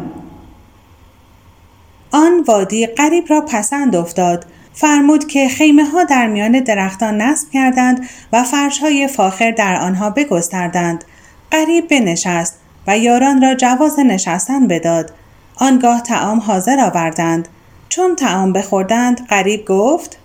آن 2.10 2.40
وادی 2.46 2.86
قریب 2.86 3.24
را 3.28 3.40
پسند 3.40 3.96
افتاد 3.96 4.46
فرمود 4.74 5.26
که 5.26 5.48
خیمه 5.48 5.84
ها 5.84 6.04
در 6.04 6.26
میان 6.26 6.60
درختان 6.60 7.22
نصب 7.22 7.50
کردند 7.50 8.08
و 8.32 8.42
فرش 8.42 8.78
های 8.78 9.08
فاخر 9.08 9.50
در 9.50 9.76
آنها 9.76 10.10
بگستردند. 10.10 11.04
قریب 11.50 11.88
بنشست 11.88 12.58
و 12.86 12.98
یاران 12.98 13.42
را 13.42 13.54
جواز 13.54 13.98
نشستن 13.98 14.66
بداد. 14.66 15.12
آنگاه 15.56 16.00
تعام 16.00 16.38
حاضر 16.38 16.80
آوردند. 16.80 17.48
چون 17.88 18.16
تعام 18.16 18.52
بخوردند 18.52 19.26
قریب 19.26 19.64
گفت 19.64 20.18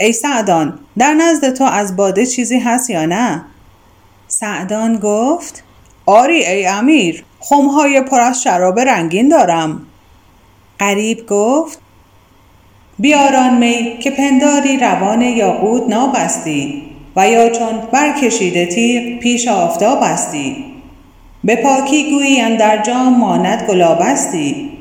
ای 0.00 0.12
سعدان 0.12 0.78
در 0.98 1.14
نزد 1.14 1.54
تو 1.54 1.64
از 1.64 1.96
باده 1.96 2.26
چیزی 2.26 2.58
هست 2.58 2.90
یا 2.90 3.06
نه؟ 3.06 3.44
سعدان 4.28 4.96
گفت 4.96 5.62
آری 6.06 6.46
ای 6.46 6.66
امیر 6.66 7.24
خمهای 7.40 8.00
پر 8.00 8.20
از 8.20 8.42
شراب 8.42 8.80
رنگین 8.80 9.28
دارم. 9.28 9.86
قریب 10.78 11.26
گفت 11.26 11.78
بیاران 12.98 13.58
می 13.58 13.98
که 13.98 14.10
پنداری 14.10 14.76
روان 14.76 15.22
یاقوت 15.22 15.88
نابستی 15.88 16.82
و 17.16 17.28
یا 17.28 17.48
چون 17.48 17.80
برکشیده 17.92 18.66
تیغ 18.66 19.18
پیش 19.18 19.48
آفتاب 19.48 19.98
استی 20.02 20.64
به 21.44 21.56
پاکی 21.56 22.10
گویی 22.10 22.56
در 22.56 22.82
جام 22.82 23.18
ماند 23.18 23.64
گلابستی. 23.68 24.75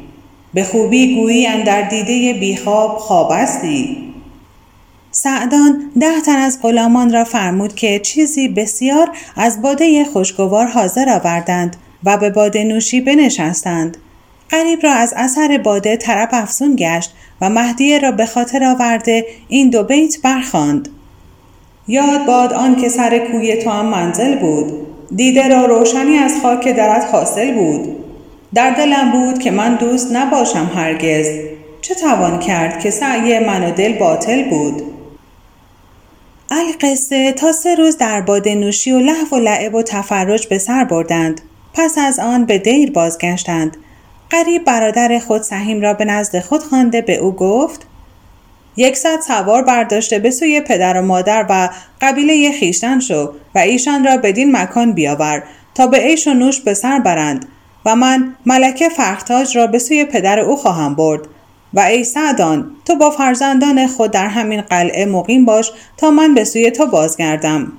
به 0.56 0.64
خوبی 0.64 1.16
گویی 1.16 1.64
در 1.64 1.82
دیده 1.82 2.40
بیخواب 2.40 2.98
خوابستی 2.98 3.98
سعدان 5.12 5.92
ده 6.00 6.22
تن 6.26 6.36
از 6.36 6.60
غلامان 6.62 7.14
را 7.14 7.24
فرمود 7.24 7.76
که 7.76 8.00
چیزی 8.00 8.48
بسیار 8.48 9.12
از 9.36 9.62
باده 9.62 10.06
خوشگوار 10.06 10.68
حاضر 10.68 11.10
آوردند 11.10 11.76
و 12.04 12.18
به 12.18 12.30
باده 12.30 12.64
نوشی 12.64 13.02
بنشستند. 13.02 13.98
قریب 14.50 14.80
را 14.84 14.94
از 14.94 15.14
اثر 15.18 15.58
باده 15.58 15.98
طرف 15.98 16.30
افسون 16.32 16.76
گشت 16.80 17.14
و 17.42 17.50
مهدیه 17.50 18.00
را 18.00 18.12
به 18.12 18.26
خاطر 18.26 18.64
آورده 18.64 19.26
این 19.48 19.70
دو 19.70 19.84
بیت 19.84 20.22
برخاند. 20.22 20.90
یاد 21.88 22.26
باد 22.26 22.54
آن 22.54 22.76
که 22.76 22.90
سر 22.90 23.18
کوی 23.18 23.56
تو 23.64 23.70
هم 23.70 23.86
منزل 23.86 24.36
بود. 24.36 24.74
دیده 25.16 25.48
را 25.48 25.66
روشنی 25.66 26.18
از 26.18 26.34
خاک 26.42 26.68
درت 26.68 27.10
حاصل 27.12 27.54
بود. 27.54 28.05
در 28.56 28.70
دلم 28.70 29.12
بود 29.12 29.40
که 29.40 29.52
من 29.52 29.76
دوست 29.76 30.12
نباشم 30.12 30.72
هرگز. 30.76 31.28
چه 31.82 31.96
توان 31.96 32.40
کرد 32.40 32.80
که 32.80 32.90
سعی 32.92 33.40
من 33.40 33.64
و 33.64 33.72
دل 33.72 33.94
باطل 33.94 34.50
بود؟ 34.50 34.82
القصه 36.52 37.32
تا 37.32 37.52
سه 37.52 37.76
روز 37.76 37.98
در 37.98 38.22
باده 38.22 38.56
نوشی 38.56 38.92
و 38.92 39.00
لحو 39.00 39.36
و 39.36 39.40
لعب 39.40 39.76
و 39.76 39.84
تفرج 39.84 40.48
به 40.48 40.58
سر 40.58 40.84
بردند. 40.84 41.42
پس 41.74 41.98
از 41.98 42.20
آن 42.20 42.46
به 42.46 42.58
دیر 42.58 42.92
بازگشتند. 42.92 43.78
قریب 44.30 44.66
برادر 44.66 45.20
خود 45.20 45.42
سهیم 45.42 45.82
را 45.82 45.94
به 45.94 46.06
نزد 46.06 46.40
خود 46.40 46.64
خوانده 46.64 47.02
به 47.02 47.16
او 47.16 47.32
گفت 47.32 47.88
یکصد 48.78 49.20
سوار 49.28 49.64
برداشته 49.64 50.20
به 50.20 50.32
سوی 50.32 50.62
پدر 50.62 50.98
و 50.98 51.02
مادر 51.02 51.46
و 51.50 51.70
قبیله 52.02 52.52
خیشتن 52.52 53.00
شو 53.00 53.34
و 53.56 53.60
ایشان 53.60 54.06
را 54.06 54.18
بدین 54.18 54.56
مکان 54.56 54.94
بیاور 54.94 55.44
تا 55.76 55.88
به 55.88 55.98
عیش 55.98 56.28
و 56.28 56.34
نوش 56.34 56.62
به 56.62 56.74
سر 56.74 57.00
برند. 57.00 57.46
و 57.86 57.96
من 57.96 58.36
ملکه 58.46 58.90
فرختاج 58.90 59.58
را 59.58 59.68
به 59.68 59.80
سوی 59.80 60.06
پدر 60.06 60.40
او 60.40 60.56
خواهم 60.56 60.96
برد. 60.96 61.28
و 61.74 61.80
ای 61.80 62.04
سعدان 62.04 62.72
تو 62.86 62.96
با 62.96 63.10
فرزندان 63.10 63.88
خود 63.88 64.12
در 64.12 64.28
همین 64.28 64.62
قلعه 64.62 65.06
مقیم 65.06 65.46
باش 65.46 65.72
تا 65.98 66.12
من 66.12 66.34
به 66.34 66.44
سوی 66.44 66.72
تو 66.72 66.86
بازگردم. 66.86 67.72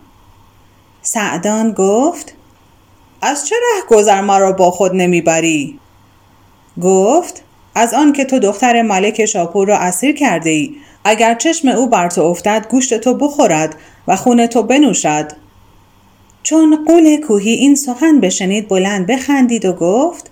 سعدان 1.03 1.73
گفت 1.73 2.35
از 3.23 3.47
چه 3.47 3.55
ره 3.55 3.97
گذر 3.97 4.21
مرا 4.21 4.53
با 4.53 4.71
خود 4.71 4.95
نمی‌بری؟ 4.95 5.79
گفت 6.83 7.42
از 7.75 7.95
آن 7.95 8.12
که 8.12 8.25
تو 8.25 8.38
دختر 8.38 8.83
ملک 8.83 9.25
شاپور 9.25 9.69
را 9.69 9.79
اسیر 9.79 10.14
کرده 10.14 10.51
ای 10.51 10.75
اگر 11.05 11.35
چشم 11.35 11.69
او 11.69 11.87
بر 11.88 12.09
تو 12.09 12.23
افتد 12.23 12.66
گوشت 12.71 12.95
تو 12.95 13.14
بخورد 13.14 13.75
و 14.09 14.16
خون 14.16 14.47
تو 14.47 14.62
بنوشد. 14.62 15.33
چون 16.46 16.85
قول 16.85 17.16
کوهی 17.16 17.50
این 17.50 17.74
سخن 17.74 18.20
بشنید 18.20 18.68
بلند 18.68 19.06
بخندید 19.06 19.64
و 19.64 19.72
گفت 19.72 20.30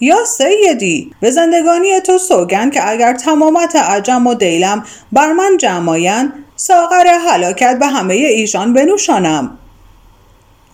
یا 0.00 0.24
سیدی 0.24 1.10
به 1.20 1.30
زندگانی 1.30 2.00
تو 2.00 2.18
سوگن 2.18 2.70
که 2.70 2.88
اگر 2.88 3.14
تمامت 3.14 3.76
عجم 3.76 4.26
و 4.26 4.34
دیلم 4.34 4.84
بر 5.12 5.32
من 5.32 5.56
جمعاین 5.56 6.32
ساغر 6.56 7.06
حلاکت 7.28 7.78
به 7.78 7.86
همه 7.86 8.14
ایشان 8.14 8.72
بنوشانم. 8.72 9.58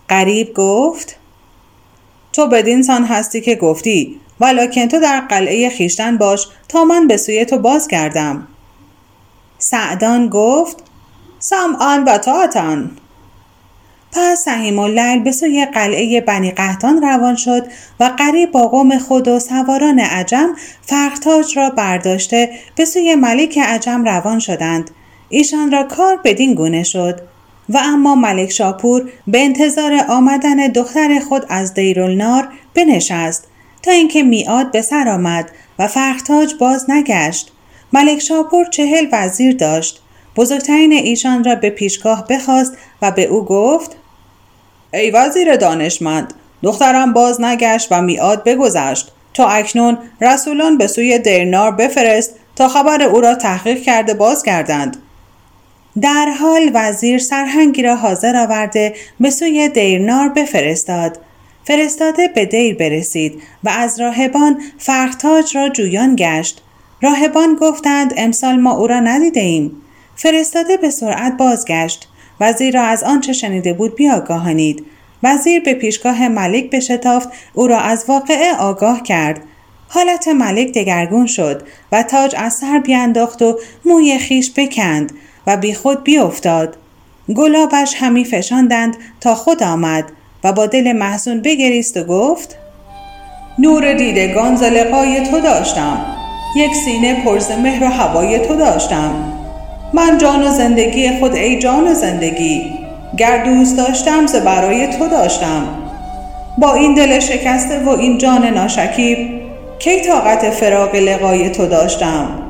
قریب 0.09 0.53
گفت 0.53 1.15
تو 2.33 2.47
بدین 2.47 2.83
سان 2.83 3.05
هستی 3.05 3.41
که 3.41 3.55
گفتی 3.55 4.19
ولیکن 4.39 4.87
تو 4.87 4.99
در 4.99 5.19
قلعه 5.19 5.69
خیشتن 5.69 6.17
باش 6.17 6.47
تا 6.69 6.83
من 6.83 7.07
به 7.07 7.17
سوی 7.17 7.45
تو 7.45 7.57
باز 7.57 7.87
کردم 7.87 8.47
سعدان 9.57 10.29
گفت 10.29 10.83
سمعان 11.39 12.03
و 12.03 12.17
تاعتن 12.17 12.91
پس 14.11 14.43
سهیم 14.43 14.79
اللیل 14.79 15.23
به 15.23 15.31
سوی 15.31 15.65
قلعه 15.65 16.21
بنی 16.21 16.51
قهتان 16.51 17.01
روان 17.01 17.35
شد 17.35 17.67
و 17.99 18.03
قریب 18.17 18.51
با 18.51 18.67
قوم 18.67 18.97
خود 18.97 19.27
و 19.27 19.39
سواران 19.39 19.99
عجم 19.99 20.55
فرختاج 20.81 21.57
را 21.57 21.69
برداشته 21.69 22.49
به 22.75 22.85
سوی 22.85 23.15
ملک 23.15 23.57
عجم 23.57 24.03
روان 24.05 24.39
شدند. 24.39 24.91
ایشان 25.29 25.71
را 25.71 25.83
کار 25.83 26.19
بدین 26.23 26.53
گونه 26.53 26.83
شد. 26.83 27.21
و 27.69 27.77
اما 27.83 28.15
ملک 28.15 28.51
شاپور 28.51 29.09
به 29.27 29.43
انتظار 29.43 30.05
آمدن 30.09 30.67
دختر 30.67 31.19
خود 31.19 31.45
از 31.49 31.73
دیرالنار 31.73 32.49
بنشست 32.73 33.47
تا 33.83 33.91
اینکه 33.91 34.23
میاد 34.23 34.71
به 34.71 34.81
سر 34.81 35.09
آمد 35.09 35.51
و 35.79 35.87
فرختاج 35.87 36.53
باز 36.59 36.89
نگشت. 36.89 37.51
ملک 37.93 38.19
شاپور 38.19 38.65
چهل 38.65 39.07
وزیر 39.11 39.55
داشت. 39.55 40.01
بزرگترین 40.37 40.93
ایشان 40.93 41.43
را 41.43 41.55
به 41.55 41.69
پیشگاه 41.69 42.27
بخواست 42.29 42.77
و 43.01 43.11
به 43.11 43.23
او 43.23 43.45
گفت 43.45 43.95
ای 44.93 45.11
وزیر 45.11 45.55
دانشمند 45.55 46.33
دخترم 46.63 47.13
باز 47.13 47.41
نگشت 47.41 47.87
و 47.91 48.01
میاد 48.01 48.43
بگذشت. 48.43 49.11
تا 49.33 49.47
اکنون 49.47 49.97
رسولان 50.21 50.77
به 50.77 50.87
سوی 50.87 51.19
درنار 51.19 51.71
بفرست 51.71 52.35
تا 52.55 52.67
خبر 52.67 53.03
او 53.03 53.21
را 53.21 53.35
تحقیق 53.35 53.81
کرده 53.81 54.13
باز 54.13 54.43
کردند 54.43 54.97
در 56.01 56.29
حال 56.39 56.71
وزیر 56.73 57.19
سرهنگی 57.19 57.81
را 57.81 57.95
حاضر 57.95 58.35
آورده 58.35 58.93
به 59.19 59.29
سوی 59.29 59.69
دیرنار 59.69 60.29
بفرستاد. 60.29 61.19
فرستاده 61.65 62.27
به 62.27 62.45
دیر 62.45 62.75
برسید 62.75 63.41
و 63.63 63.69
از 63.69 63.99
راهبان 63.99 64.61
فرختاج 64.77 65.57
را 65.57 65.69
جویان 65.69 66.15
گشت. 66.15 66.61
راهبان 67.01 67.55
گفتند 67.55 68.13
امسال 68.17 68.59
ما 68.59 68.71
او 68.71 68.87
را 68.87 68.99
ندیده 68.99 69.39
ایم 69.39 69.81
فرستاده 70.17 70.77
به 70.77 70.89
سرعت 70.89 71.37
بازگشت. 71.37 72.07
وزیر 72.39 72.73
را 72.73 72.83
از 72.83 73.03
آنچه 73.03 73.33
شنیده 73.33 73.73
بود 73.73 73.95
بیاگاهانید. 73.95 74.85
وزیر 75.23 75.59
به 75.59 75.73
پیشگاه 75.73 76.27
ملک 76.27 76.69
بشتافت 76.69 77.29
او 77.53 77.67
را 77.67 77.79
از 77.79 78.05
واقعه 78.07 78.55
آگاه 78.55 79.03
کرد. 79.03 79.41
حالت 79.89 80.27
ملک 80.27 80.73
دگرگون 80.73 81.25
شد 81.25 81.63
و 81.91 82.03
تاج 82.03 82.35
از 82.37 82.53
سر 82.53 82.79
بیانداخت 82.79 83.41
و 83.41 83.59
موی 83.85 84.19
خیش 84.19 84.51
بکند 84.55 85.11
و 85.47 85.57
بی 85.57 85.73
خود 85.73 86.03
بیافتاد. 86.03 86.77
گلابش 87.35 87.95
همی 87.99 88.25
فشاندند 88.25 88.97
تا 89.21 89.35
خود 89.35 89.63
آمد 89.63 90.11
و 90.43 90.53
با 90.53 90.65
دل 90.65 90.91
محزون 90.91 91.41
بگریست 91.41 91.97
و 91.97 92.03
گفت 92.03 92.55
نور 93.59 93.93
دیدگان 93.93 94.55
ز 94.55 94.63
لقای 94.63 95.27
تو 95.31 95.39
داشتم. 95.39 96.05
یک 96.55 96.73
سینه 96.73 97.23
پرز 97.23 97.51
مهر 97.51 97.83
و 97.83 97.87
هوای 97.87 98.47
تو 98.47 98.55
داشتم. 98.55 99.36
من 99.93 100.17
جان 100.17 100.43
و 100.43 100.51
زندگی 100.51 101.19
خود 101.19 101.33
ای 101.33 101.59
جان 101.59 101.87
و 101.87 101.93
زندگی 101.93 102.61
گر 103.17 103.43
دوست 103.43 103.77
داشتم 103.77 104.25
ز 104.25 104.35
برای 104.35 104.87
تو 104.87 105.07
داشتم. 105.07 105.67
با 106.57 106.73
این 106.73 106.93
دل 106.93 107.19
شکسته 107.19 107.79
و 107.79 107.89
این 107.89 108.17
جان 108.17 108.45
ناشکیب 108.45 109.41
کی 109.79 110.01
طاقت 110.01 110.49
فراق 110.49 110.95
لقای 110.95 111.49
تو 111.49 111.65
داشتم؟ 111.65 112.47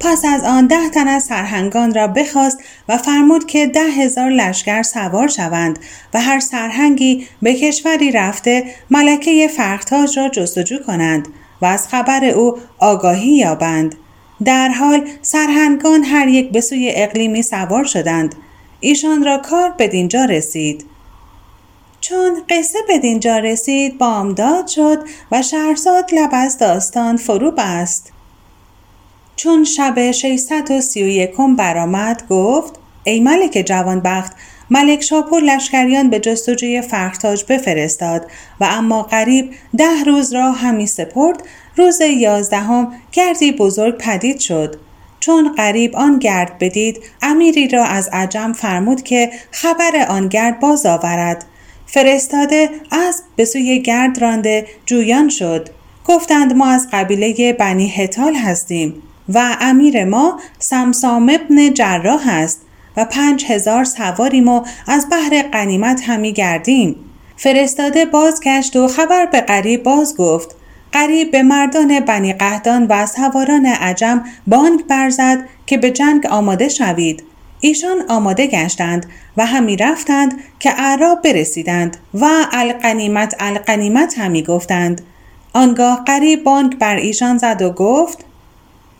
پس 0.00 0.24
از 0.24 0.44
آن 0.44 0.66
ده 0.66 0.88
تن 0.94 1.08
از 1.08 1.22
سرهنگان 1.22 1.94
را 1.94 2.06
بخواست 2.06 2.58
و 2.88 2.98
فرمود 2.98 3.46
که 3.46 3.66
ده 3.66 3.80
هزار 3.80 4.30
لشکر 4.30 4.82
سوار 4.82 5.28
شوند 5.28 5.78
و 6.14 6.20
هر 6.20 6.40
سرهنگی 6.40 7.26
به 7.42 7.54
کشوری 7.54 8.12
رفته 8.12 8.64
ملکه 8.90 9.48
فرختاج 9.48 10.18
را 10.18 10.28
جستجو 10.28 10.76
کنند 10.86 11.28
و 11.62 11.66
از 11.66 11.88
خبر 11.88 12.24
او 12.24 12.56
آگاهی 12.78 13.30
یابند. 13.30 13.94
در 14.44 14.68
حال 14.68 15.08
سرهنگان 15.22 16.04
هر 16.04 16.28
یک 16.28 16.52
به 16.52 16.60
سوی 16.60 16.92
اقلیمی 16.94 17.42
سوار 17.42 17.84
شدند. 17.84 18.34
ایشان 18.80 19.24
را 19.24 19.38
کار 19.38 19.70
به 19.70 19.88
دینجا 19.88 20.24
رسید. 20.24 20.84
چون 22.00 22.42
قصه 22.48 22.78
به 22.88 22.98
دینجا 22.98 23.38
رسید 23.38 23.98
بامداد 23.98 24.66
شد 24.66 24.98
و 25.32 25.42
شهرزاد 25.42 26.14
لب 26.14 26.30
از 26.32 26.58
داستان 26.58 27.16
فرو 27.16 27.50
بست. 27.50 28.12
چون 29.36 29.64
شب 29.64 30.10
631 30.10 31.30
برآمد 31.58 32.28
گفت 32.28 32.74
ای 33.04 33.20
ملک 33.20 33.62
جوانبخت 33.66 34.32
ملک 34.70 35.02
شاپور 35.02 35.42
لشکریان 35.42 36.10
به 36.10 36.20
جستجوی 36.20 36.82
فرختاج 36.82 37.44
بفرستاد 37.48 38.26
و 38.60 38.64
اما 38.70 39.02
قریب 39.02 39.50
ده 39.76 40.04
روز 40.06 40.32
را 40.32 40.52
همی 40.52 40.86
سپرد 40.86 41.42
روز 41.80 42.00
یازدهم 42.00 42.92
گردی 43.12 43.52
بزرگ 43.52 43.98
پدید 43.98 44.38
شد. 44.38 44.76
چون 45.20 45.54
قریب 45.54 45.96
آن 45.96 46.18
گرد 46.18 46.58
بدید 46.58 47.00
امیری 47.22 47.68
را 47.68 47.84
از 47.84 48.08
عجم 48.12 48.52
فرمود 48.52 49.02
که 49.02 49.30
خبر 49.50 50.06
آن 50.08 50.28
گرد 50.28 50.60
باز 50.60 50.86
آورد. 50.86 51.44
فرستاده 51.86 52.70
از 52.90 53.22
به 53.36 53.44
سوی 53.44 53.82
گرد 53.82 54.22
رانده 54.22 54.66
جویان 54.86 55.28
شد. 55.28 55.68
گفتند 56.04 56.52
ما 56.52 56.66
از 56.66 56.88
قبیله 56.92 57.52
بنی 57.52 57.88
هتال 57.88 58.34
هستیم 58.34 59.02
و 59.28 59.56
امیر 59.60 60.04
ما 60.04 60.40
سمسام 60.58 61.30
ابن 61.34 61.74
جراح 61.74 62.28
است 62.28 62.60
و 62.96 63.04
پنج 63.04 63.44
هزار 63.44 63.84
سواریم 63.84 64.48
و 64.48 64.64
از 64.86 65.06
بحر 65.10 65.42
قنیمت 65.52 66.02
همی 66.06 66.32
گردیم. 66.32 66.96
فرستاده 67.36 68.04
بازگشت 68.04 68.76
و 68.76 68.88
خبر 68.88 69.26
به 69.26 69.40
قریب 69.40 69.82
باز 69.82 70.16
گفت 70.16 70.59
قریب 70.92 71.30
به 71.30 71.42
مردان 71.42 72.00
بنی 72.00 72.32
قهدان 72.32 72.86
و 72.86 73.06
سواران 73.06 73.66
عجم 73.66 74.24
بانگ 74.46 74.86
برزد 74.86 75.38
که 75.66 75.78
به 75.78 75.90
جنگ 75.90 76.26
آماده 76.26 76.68
شوید. 76.68 77.22
ایشان 77.60 77.96
آماده 78.08 78.46
گشتند 78.46 79.06
و 79.36 79.46
همی 79.46 79.76
رفتند 79.76 80.40
که 80.58 80.80
اعراب 80.80 81.22
برسیدند 81.22 81.96
و 82.14 82.26
القنیمت 82.52 83.34
القنیمت 83.38 84.18
همی 84.18 84.42
گفتند. 84.42 85.00
آنگاه 85.52 86.02
قریب 86.06 86.44
بانگ 86.44 86.78
بر 86.78 86.96
ایشان 86.96 87.38
زد 87.38 87.62
و 87.62 87.70
گفت 87.70 88.24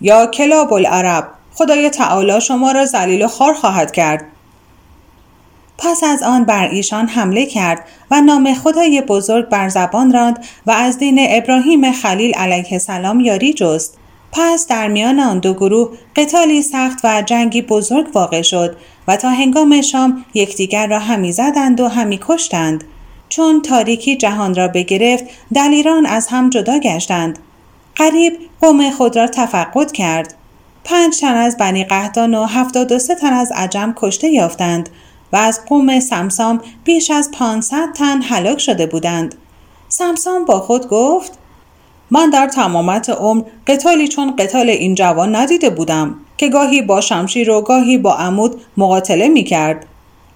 یا 0.01 0.27
کلاب 0.27 0.73
العرب 0.73 1.29
خدای 1.55 1.91
تعالی 1.91 2.41
شما 2.41 2.73
را 2.73 2.87
ذلیل 2.87 3.23
و 3.25 3.29
خار 3.29 3.55
خواهد 3.55 3.93
کرد. 3.93 4.25
پس 5.81 6.05
از 6.05 6.23
آن 6.23 6.45
بر 6.45 6.69
ایشان 6.69 7.09
حمله 7.09 7.47
کرد 7.47 7.85
و 8.11 8.21
نام 8.21 8.55
خدای 8.55 9.01
بزرگ 9.01 9.49
بر 9.49 9.69
زبان 9.69 10.13
راند 10.13 10.45
و 10.67 10.71
از 10.71 10.99
دین 10.99 11.19
ابراهیم 11.29 11.93
خلیل 11.93 12.35
علیه 12.35 12.73
السلام 12.73 13.21
یاری 13.21 13.53
جست. 13.53 13.99
پس 14.33 14.67
در 14.67 14.89
میان 14.89 15.21
آن 15.21 15.39
دو 15.39 15.55
گروه 15.55 15.99
قتالی 16.17 16.63
سخت 16.63 16.99
و 17.05 17.23
جنگی 17.23 17.63
بزرگ 17.63 18.07
واقع 18.15 18.43
شد 18.43 18.77
و 19.09 19.17
تا 19.17 19.31
هنگام 19.31 19.81
شام 19.81 20.25
یکدیگر 20.35 20.87
را 20.87 20.99
همی 20.99 21.33
زدند 21.33 21.81
و 21.81 21.89
همی 21.89 22.19
کشتند. 22.23 22.85
چون 23.29 23.63
تاریکی 23.63 24.17
جهان 24.17 24.55
را 24.55 24.69
بگرفت 24.69 25.25
دلیران 25.55 26.07
از 26.07 26.27
هم 26.27 26.51
جدا 26.51 26.79
گشتند. 26.79 27.39
قریب 27.97 28.39
قوم 28.61 28.91
خود 28.91 29.17
را 29.17 29.27
تفقد 29.27 29.93
کرد. 29.93 30.35
پنج 30.85 31.21
تن 31.21 31.35
از 31.35 31.57
بنی 31.57 31.85
قهدان 31.85 32.35
و 32.35 32.45
هفتاد 32.45 32.93
و 32.93 32.99
سه 32.99 33.15
تن 33.15 33.33
از 33.33 33.53
عجم 33.55 33.95
کشته 33.97 34.29
یافتند. 34.29 34.89
و 35.33 35.37
از 35.37 35.61
قوم 35.67 36.01
سمسام 36.01 36.61
بیش 36.85 37.11
از 37.11 37.31
پانصد 37.31 37.93
تن 37.93 38.23
هلاک 38.23 38.59
شده 38.59 38.87
بودند 38.87 39.35
سمسام 39.89 40.45
با 40.45 40.61
خود 40.61 40.89
گفت 40.89 41.39
من 42.11 42.31
در 42.31 42.47
تمامت 42.47 43.11
عمر 43.11 43.43
قتالی 43.67 44.09
چون 44.09 44.37
قتال 44.37 44.71
این 44.71 44.95
جوان 44.95 45.37
ندیده 45.37 45.71
بودم 45.71 46.15
که 46.37 46.49
گاهی 46.49 46.83
با 46.83 47.01
شمشیر 47.01 47.51
و 47.51 47.61
گاهی 47.61 47.99
با 47.99 48.15
عمود 48.15 48.61
مقاتله 48.77 49.29
می 49.29 49.45
کرد. 49.45 49.87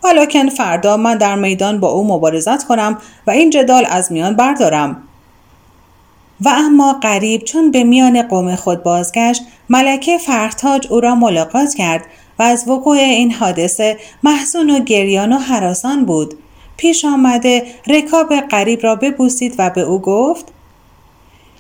ولیکن 0.05 0.49
فردا 0.49 0.97
من 0.97 1.19
در 1.19 1.35
میدان 1.35 1.81
با 1.81 1.89
او 1.89 2.07
مبارزت 2.07 2.65
کنم 2.65 2.99
و 3.27 3.31
این 3.31 3.51
جدال 3.51 3.87
از 3.89 4.13
میان 4.13 4.37
بردارم. 4.37 5.03
و 6.41 6.49
اما 6.49 6.93
قریب 6.93 7.45
چون 7.45 7.71
به 7.71 7.85
میان 7.85 8.23
قوم 8.23 8.57
خود 8.57 8.83
بازگشت 8.83 9.43
ملکه 9.71 10.19
فرختاج 10.19 10.87
او 10.91 11.01
را 11.01 11.15
ملاقات 11.15 11.75
کرد 11.75 12.05
و 12.39 12.43
از 12.43 12.65
وقوع 12.69 12.97
این 12.97 13.33
حادثه 13.33 13.99
محزون 14.23 14.71
و 14.71 14.79
گریان 14.79 15.33
و 15.33 15.39
حراسان 15.39 16.05
بود. 16.05 16.35
پیش 16.77 17.05
آمده 17.05 17.67
رکاب 17.87 18.35
قریب 18.35 18.81
را 18.83 18.97
ببوسید 18.97 19.55
و 19.59 19.71
به 19.71 19.81
او 19.81 19.99
گفت 19.99 20.45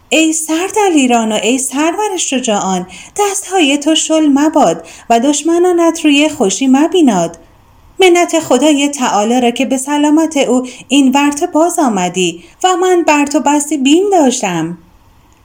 ای 0.08 0.32
سردلیران 0.32 1.32
و 1.32 1.38
ای 1.42 1.58
سرور 1.58 2.16
شجاعان 2.16 2.86
دستهای 3.20 3.78
تو 3.78 3.94
شل 3.94 4.28
مباد 4.34 4.86
و 5.10 5.20
دشمنانت 5.20 6.04
روی 6.04 6.28
خوشی 6.28 6.66
مبیناد. 6.66 7.38
منت 8.00 8.40
خدای 8.40 8.88
تعالی 8.88 9.40
را 9.40 9.50
که 9.50 9.64
به 9.64 9.76
سلامت 9.76 10.36
او 10.36 10.66
این 10.88 11.12
ورت 11.14 11.44
باز 11.44 11.78
آمدی 11.78 12.44
و 12.64 12.76
من 12.76 13.02
بر 13.02 13.26
تو 13.26 13.40
بستی 13.40 13.76
بیم 13.76 14.10
داشتم. 14.10 14.78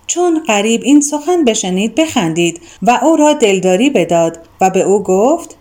چون 0.10 0.44
قریب 0.48 0.82
این 0.84 1.02
سخن 1.02 1.44
بشنید 1.46 1.96
بخندید 1.96 2.62
و 2.82 3.00
او 3.02 3.16
را 3.16 3.34
دلداری 3.34 3.90
بداد 3.90 4.40
و 4.62 4.70
به 4.70 4.82
او 4.82 5.04
گفت 5.04 5.58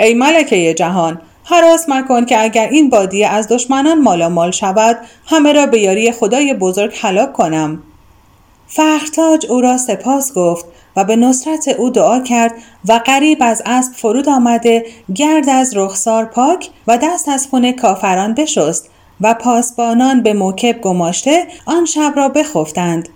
ای 0.00 0.14
ملکه 0.14 0.74
جهان 0.74 1.20
حراس 1.44 1.88
مکن 1.88 2.24
که 2.24 2.42
اگر 2.42 2.68
این 2.68 2.90
بادیه 2.90 3.28
از 3.28 3.48
دشمنان 3.48 4.00
مالامال 4.00 4.50
شود 4.50 4.98
همه 5.26 5.52
را 5.52 5.66
به 5.66 5.80
یاری 5.80 6.12
خدای 6.12 6.54
بزرگ 6.54 6.94
هلاک 7.00 7.32
کنم. 7.32 7.82
فخرتاج 8.66 9.46
او 9.46 9.60
را 9.60 9.78
سپاس 9.78 10.34
گفت 10.34 10.64
و 10.96 11.04
به 11.04 11.16
نصرت 11.16 11.68
او 11.68 11.90
دعا 11.90 12.20
کرد 12.20 12.54
و 12.88 13.00
قریب 13.04 13.38
از 13.40 13.62
اسب 13.66 13.92
فرود 13.92 14.28
آمده 14.28 14.86
گرد 15.14 15.48
از 15.48 15.76
رخسار 15.76 16.24
پاک 16.24 16.70
و 16.86 16.98
دست 16.98 17.28
از 17.28 17.46
خون 17.46 17.72
کافران 17.72 18.34
بشست 18.34 18.90
و 19.20 19.34
پاسبانان 19.34 20.22
به 20.22 20.32
موکب 20.32 20.80
گماشته 20.80 21.46
آن 21.66 21.84
شب 21.84 22.12
را 22.16 22.28
بخفتند. 22.28 23.08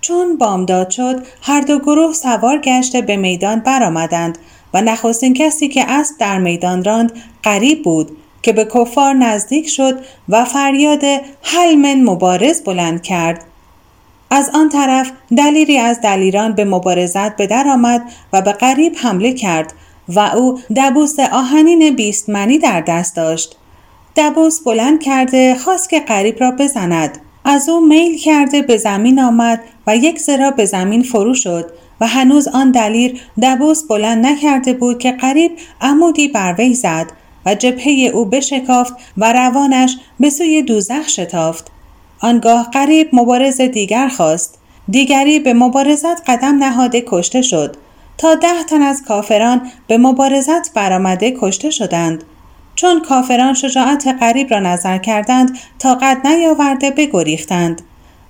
چون 0.00 0.36
بامداد 0.36 0.90
شد 0.90 1.26
هر 1.42 1.60
دو 1.60 1.78
گروه 1.78 2.12
سوار 2.12 2.58
گشته 2.58 3.02
به 3.02 3.16
میدان 3.16 3.60
برآمدند 3.60 4.38
و 4.74 4.80
نخستین 4.80 5.34
کسی 5.34 5.68
که 5.68 5.90
اسب 5.90 6.14
در 6.18 6.38
میدان 6.38 6.84
راند 6.84 7.12
قریب 7.42 7.82
بود 7.82 8.16
که 8.42 8.52
به 8.52 8.64
کفار 8.64 9.14
نزدیک 9.14 9.68
شد 9.68 10.00
و 10.28 10.44
فریاد 10.44 11.02
حلمن 11.42 12.02
مبارز 12.02 12.62
بلند 12.62 13.02
کرد. 13.02 13.44
از 14.30 14.50
آن 14.54 14.68
طرف 14.68 15.12
دلیری 15.36 15.78
از 15.78 16.00
دلیران 16.00 16.52
به 16.52 16.64
مبارزت 16.64 17.36
به 17.36 17.46
در 17.46 17.68
آمد 17.68 18.02
و 18.32 18.42
به 18.42 18.52
قریب 18.52 18.96
حمله 18.96 19.32
کرد 19.32 19.72
و 20.08 20.20
او 20.20 20.60
دبوس 20.76 21.20
آهنین 21.32 21.96
بیستمنی 21.96 22.58
در 22.58 22.80
دست 22.80 23.16
داشت. 23.16 23.56
دبوس 24.16 24.60
بلند 24.60 25.02
کرده 25.02 25.54
خواست 25.54 25.90
که 25.90 26.00
قریب 26.00 26.40
را 26.40 26.50
بزند. 26.50 27.18
از 27.50 27.68
او 27.68 27.86
میل 27.86 28.18
کرده 28.18 28.62
به 28.62 28.76
زمین 28.76 29.20
آمد 29.20 29.60
و 29.86 29.96
یک 29.96 30.18
زرا 30.18 30.50
به 30.50 30.64
زمین 30.64 31.02
فرو 31.02 31.34
شد 31.34 31.70
و 32.00 32.06
هنوز 32.06 32.48
آن 32.48 32.70
دلیر 32.70 33.20
دبوس 33.42 33.82
بلند 33.82 34.26
نکرده 34.26 34.72
بود 34.72 34.98
که 34.98 35.12
قریب 35.12 35.52
عمودی 35.80 36.28
بر 36.28 36.54
وی 36.58 36.74
زد 36.74 37.12
و 37.46 37.54
جبهه 37.54 38.10
او 38.14 38.24
بشکافت 38.24 38.94
و 39.16 39.32
روانش 39.32 39.96
به 40.20 40.30
سوی 40.30 40.62
دوزخ 40.62 41.08
شتافت. 41.08 41.70
آنگاه 42.20 42.70
قریب 42.72 43.08
مبارز 43.12 43.60
دیگر 43.60 44.08
خواست. 44.08 44.58
دیگری 44.88 45.38
به 45.38 45.54
مبارزت 45.54 46.30
قدم 46.30 46.58
نهاده 46.58 47.04
کشته 47.06 47.42
شد. 47.42 47.76
تا 48.18 48.34
ده 48.34 48.62
تن 48.68 48.82
از 48.82 49.02
کافران 49.02 49.70
به 49.86 49.98
مبارزت 49.98 50.74
برآمده 50.74 51.36
کشته 51.40 51.70
شدند. 51.70 52.24
چون 52.80 53.00
کافران 53.00 53.54
شجاعت 53.54 54.08
قریب 54.20 54.50
را 54.50 54.60
نظر 54.60 54.98
کردند 54.98 55.58
تا 55.78 55.94
قد 55.94 56.26
نیاورده 56.26 56.90
بگریختند. 56.90 57.82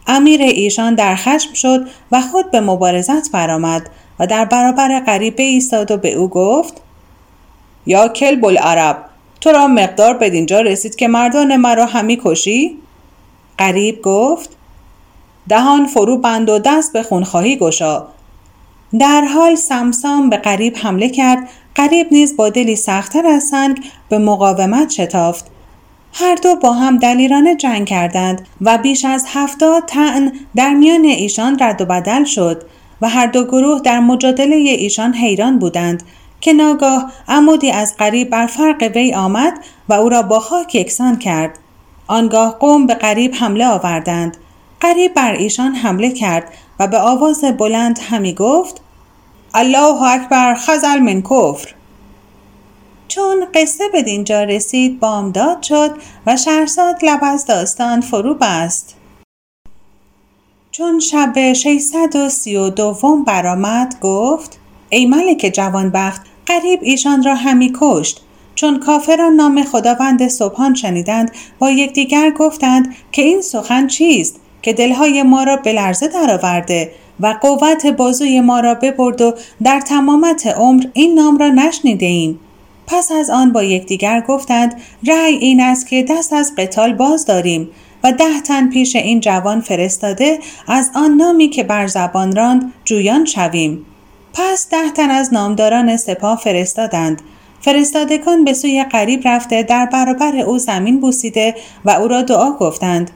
امیر 0.07 0.43
ایشان 0.43 0.95
در 0.95 1.17
خشم 1.17 1.53
شد 1.55 1.89
و 2.13 2.21
خود 2.21 2.51
به 2.51 2.61
مبارزت 2.61 3.31
برآمد 3.33 3.91
و 4.19 4.27
در 4.27 4.45
برابر 4.45 5.01
قریب 5.01 5.35
ایستاد 5.39 5.91
و 5.91 5.97
به 5.97 6.15
او 6.15 6.29
گفت 6.29 6.81
یا 7.87 8.09
کلب 8.09 8.45
العرب 8.45 9.05
تو 9.41 9.53
را 9.53 9.67
مقدار 9.67 10.15
بدینجا 10.15 10.61
رسید 10.61 10.97
که 10.97 11.09
مردان 11.09 11.57
مرا 11.57 11.87
همی 11.87 12.21
کشی؟ 12.25 12.79
قریب 13.59 14.03
گفت 14.03 14.57
دهان 15.49 15.87
فرو 15.87 16.19
بند 16.19 16.51
و 16.51 16.59
دست 16.59 16.93
به 16.93 17.03
خونخواهی 17.03 17.57
گشا 17.57 18.07
در 18.99 19.25
حال 19.25 19.55
سمسام 19.55 20.31
به 20.31 20.37
قریب 20.37 20.77
حمله 20.77 21.09
کرد. 21.09 21.49
قریب 21.75 22.07
نیز 22.11 22.37
با 22.37 22.49
دلی 22.49 22.77
سختتر 22.77 23.27
از 23.27 23.43
سنگ 23.43 23.85
به 24.09 24.19
مقاومت 24.19 24.91
شتافت. 24.91 25.47
هر 26.13 26.35
دو 26.35 26.57
با 26.57 26.73
هم 26.73 26.99
دلیرانه 26.99 27.57
جنگ 27.57 27.87
کردند 27.87 28.49
و 28.61 28.79
بیش 28.79 29.05
از 29.05 29.25
هفتاد 29.29 29.83
تن 29.87 30.33
در 30.57 30.75
میان 30.75 31.05
ایشان 31.05 31.57
رد 31.61 31.81
و 31.81 31.85
بدل 31.85 32.25
شد 32.25 32.63
و 33.01 33.09
هر 33.09 33.27
دو 33.27 33.45
گروه 33.45 33.81
در 33.81 34.01
مجادله 34.01 34.57
ایشان 34.57 35.15
حیران 35.15 35.59
بودند 35.59 36.03
که 36.41 36.53
ناگاه 36.53 37.13
عمودی 37.29 37.71
از 37.71 37.97
قریب 37.97 38.31
بر 38.31 38.47
فرق 38.47 38.91
وی 38.95 39.15
آمد 39.15 39.53
و 39.89 39.93
او 39.93 40.09
را 40.09 40.23
با 40.23 40.41
خاک 40.41 40.75
یکسان 40.75 41.19
کرد. 41.19 41.59
آنگاه 42.07 42.59
قوم 42.59 42.87
به 42.87 42.95
قریب 42.95 43.35
حمله 43.35 43.67
آوردند. 43.67 44.37
قریب 44.81 45.15
بر 45.15 45.33
ایشان 45.33 45.75
حمله 45.75 46.11
کرد 46.11 46.53
و 46.79 46.87
به 46.87 46.99
آواز 46.99 47.45
بلند 47.45 47.99
همی 47.99 48.35
گفت 48.35 48.81
الله 49.55 50.03
اکبر 50.03 50.55
خزل 50.55 50.99
من 50.99 51.23
کفر. 51.23 51.75
چون 53.09 53.47
قصه 53.55 53.85
به 53.93 54.03
دینجا 54.03 54.45
رسید 54.45 55.01
بامداد 55.01 55.63
شد 55.63 55.91
و 56.27 56.37
شهرزاد 56.37 57.05
لب 57.05 57.21
از 57.23 57.47
داستان 57.47 58.01
فرو 58.01 58.35
بست. 58.35 58.97
چون 60.71 61.01
شب 61.01 61.53
632 61.53 63.25
برآمد 63.27 64.01
گفت 64.01 64.59
ای 64.91 65.07
ملک 65.07 65.51
جوانبخت 65.55 66.23
قریب 66.47 66.81
ایشان 66.83 67.23
را 67.23 67.35
همی 67.35 67.73
کشت. 67.81 68.21
چون 68.55 68.81
کافران 68.81 69.33
نام 69.33 69.63
خداوند 69.63 70.29
صبحان 70.29 70.75
شنیدند 70.75 71.31
با 71.59 71.71
یکدیگر 71.71 72.31
گفتند 72.31 72.95
که 73.13 73.23
این 73.23 73.43
سخن 73.43 73.87
چیست 73.87 74.41
که 74.63 74.73
دلهای 74.73 75.23
ما 75.23 75.43
را 75.43 75.57
به 75.57 75.73
لرزه 75.73 76.09
درآورده 76.09 76.93
و 77.21 77.37
قوت 77.41 77.87
بازوی 77.87 78.41
ما 78.41 78.61
را 78.61 78.75
ببرد 78.75 79.21
و 79.21 79.35
در 79.63 79.81
تمامت 79.81 80.47
عمر 80.47 80.85
این 80.93 81.15
نام 81.15 81.39
را 81.39 81.49
نشنیده 81.49 82.07
ایم. 82.07 82.41
پس 82.87 83.13
از 83.13 83.31
آن 83.31 83.53
با 83.53 83.63
یکدیگر 83.63 84.21
گفتند 84.21 84.75
رأی 85.07 85.35
این 85.35 85.61
است 85.61 85.87
که 85.87 86.03
دست 86.03 86.33
از 86.33 86.53
قتال 86.59 86.93
باز 86.93 87.27
داریم 87.27 87.71
و 88.05 88.13
ده 88.13 88.41
تن 88.41 88.71
پیش 88.71 88.97
این 88.97 89.21
جوان 89.21 89.61
فرستاده 89.61 90.39
از 90.69 90.91
آن 90.95 91.15
نامی 91.15 91.49
که 91.49 91.63
بر 91.63 91.87
زبان 91.87 92.37
راند 92.37 92.73
جویان 92.85 93.25
شویم. 93.25 93.87
پس 94.35 94.69
ده 94.71 94.91
تن 94.91 95.11
از 95.11 95.35
نامداران 95.35 95.97
سپاه 95.97 96.41
فرستادند. 96.45 97.23
فرستادگان 97.61 98.45
به 98.45 98.53
سوی 98.53 98.85
قریب 98.85 99.29
رفته 99.29 99.63
در 99.63 99.87
برابر 99.87 100.37
او 100.37 100.59
زمین 100.59 101.01
بوسیده 101.01 101.55
و 101.85 101.91
او 101.91 102.09
را 102.09 102.23
دعا 102.23 102.53
گفتند. 102.53 103.11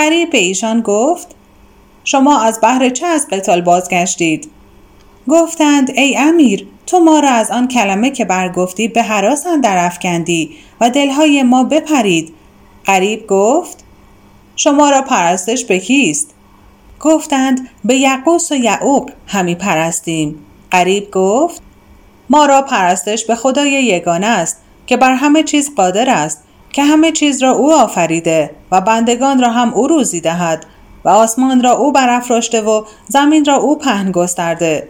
قریب 0.00 0.30
به 0.30 0.38
ایشان 0.38 0.80
گفت 0.80 1.28
شما 2.04 2.40
از 2.40 2.58
بحر 2.62 2.88
چه 2.88 3.06
از 3.06 3.26
قتال 3.30 3.60
بازگشتید؟ 3.60 4.50
گفتند 5.28 5.90
ای 5.90 6.16
امیر 6.18 6.66
تو 6.86 6.98
ما 6.98 7.20
را 7.20 7.30
از 7.30 7.50
آن 7.50 7.68
کلمه 7.68 8.10
که 8.10 8.24
برگفتی 8.24 8.88
به 8.88 9.02
حراس 9.02 9.46
در 9.62 9.84
افکندی 9.86 10.50
و 10.80 10.90
دلهای 10.90 11.42
ما 11.42 11.64
بپرید. 11.64 12.34
قریب 12.84 13.26
گفت 13.26 13.84
شما 14.56 14.90
را 14.90 15.02
پرستش 15.02 15.64
به 15.64 15.78
کیست؟ 15.78 16.30
گفتند 17.00 17.68
به 17.84 17.96
یقوس 17.96 18.52
و 18.52 18.54
یعوق 18.54 19.10
همی 19.26 19.54
پرستیم. 19.54 20.34
قریب 20.70 21.10
گفت 21.10 21.62
ما 22.30 22.46
را 22.46 22.62
پرستش 22.62 23.24
به 23.24 23.34
خدای 23.34 23.70
یگانه 23.70 24.26
است 24.26 24.56
که 24.86 24.96
بر 24.96 25.14
همه 25.14 25.42
چیز 25.42 25.74
قادر 25.74 26.10
است 26.10 26.42
که 26.72 26.82
همه 26.82 27.12
چیز 27.12 27.42
را 27.42 27.50
او 27.50 27.74
آفریده 27.74 28.50
و 28.70 28.80
بندگان 28.80 29.40
را 29.40 29.50
هم 29.50 29.74
او 29.74 29.86
روزی 29.86 30.20
دهد 30.20 30.66
و 31.04 31.08
آسمان 31.08 31.62
را 31.62 31.72
او 31.72 31.92
برافراشته 31.92 32.60
و 32.60 32.84
زمین 33.08 33.44
را 33.44 33.54
او 33.54 33.78
پهن 33.78 34.12
گسترده. 34.12 34.88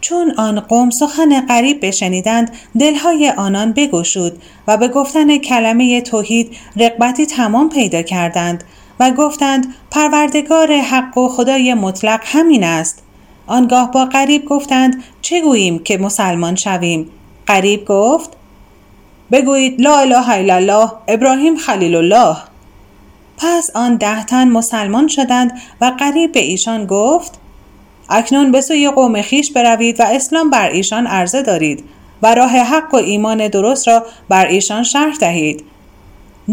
چون 0.00 0.34
آن 0.36 0.60
قوم 0.60 0.90
سخن 0.90 1.46
غریب 1.46 1.86
بشنیدند 1.86 2.52
دلهای 2.78 3.32
آنان 3.36 3.72
بگشود 3.72 4.42
و 4.68 4.76
به 4.76 4.88
گفتن 4.88 5.38
کلمه 5.38 6.00
توحید 6.00 6.56
رقبتی 6.76 7.26
تمام 7.26 7.68
پیدا 7.68 8.02
کردند 8.02 8.64
و 9.00 9.10
گفتند 9.10 9.74
پروردگار 9.90 10.72
حق 10.72 11.18
و 11.18 11.28
خدای 11.28 11.74
مطلق 11.74 12.20
همین 12.24 12.64
است. 12.64 13.02
آنگاه 13.46 13.90
با 13.90 14.04
غریب 14.04 14.44
گفتند 14.44 15.04
چه 15.22 15.40
گوییم 15.40 15.78
که 15.78 15.98
مسلمان 15.98 16.56
شویم؟ 16.56 17.10
غریب 17.46 17.84
گفت 17.84 18.30
بگویید 19.32 19.80
لا 19.80 19.98
اله 19.98 20.30
الا 20.30 20.54
الله 20.54 20.92
ابراهیم 21.08 21.56
خلیل 21.56 21.94
الله. 21.94 22.36
پس 23.38 23.70
آن 23.74 23.96
ده 23.96 24.24
تن 24.24 24.48
مسلمان 24.48 25.08
شدند 25.08 25.60
و 25.80 25.92
قریب 25.98 26.32
به 26.32 26.40
ایشان 26.40 26.86
گفت 26.86 27.38
اکنون 28.08 28.52
به 28.52 28.60
سوی 28.60 28.90
قوم 28.90 29.22
خیش 29.22 29.52
بروید 29.52 30.00
و 30.00 30.02
اسلام 30.02 30.50
بر 30.50 30.68
ایشان 30.70 31.06
عرضه 31.06 31.42
دارید 31.42 31.84
و 32.22 32.34
راه 32.34 32.50
حق 32.50 32.94
و 32.94 32.96
ایمان 32.96 33.48
درست 33.48 33.88
را 33.88 34.06
بر 34.28 34.46
ایشان 34.46 34.82
شرح 34.82 35.16
دهید. 35.16 35.64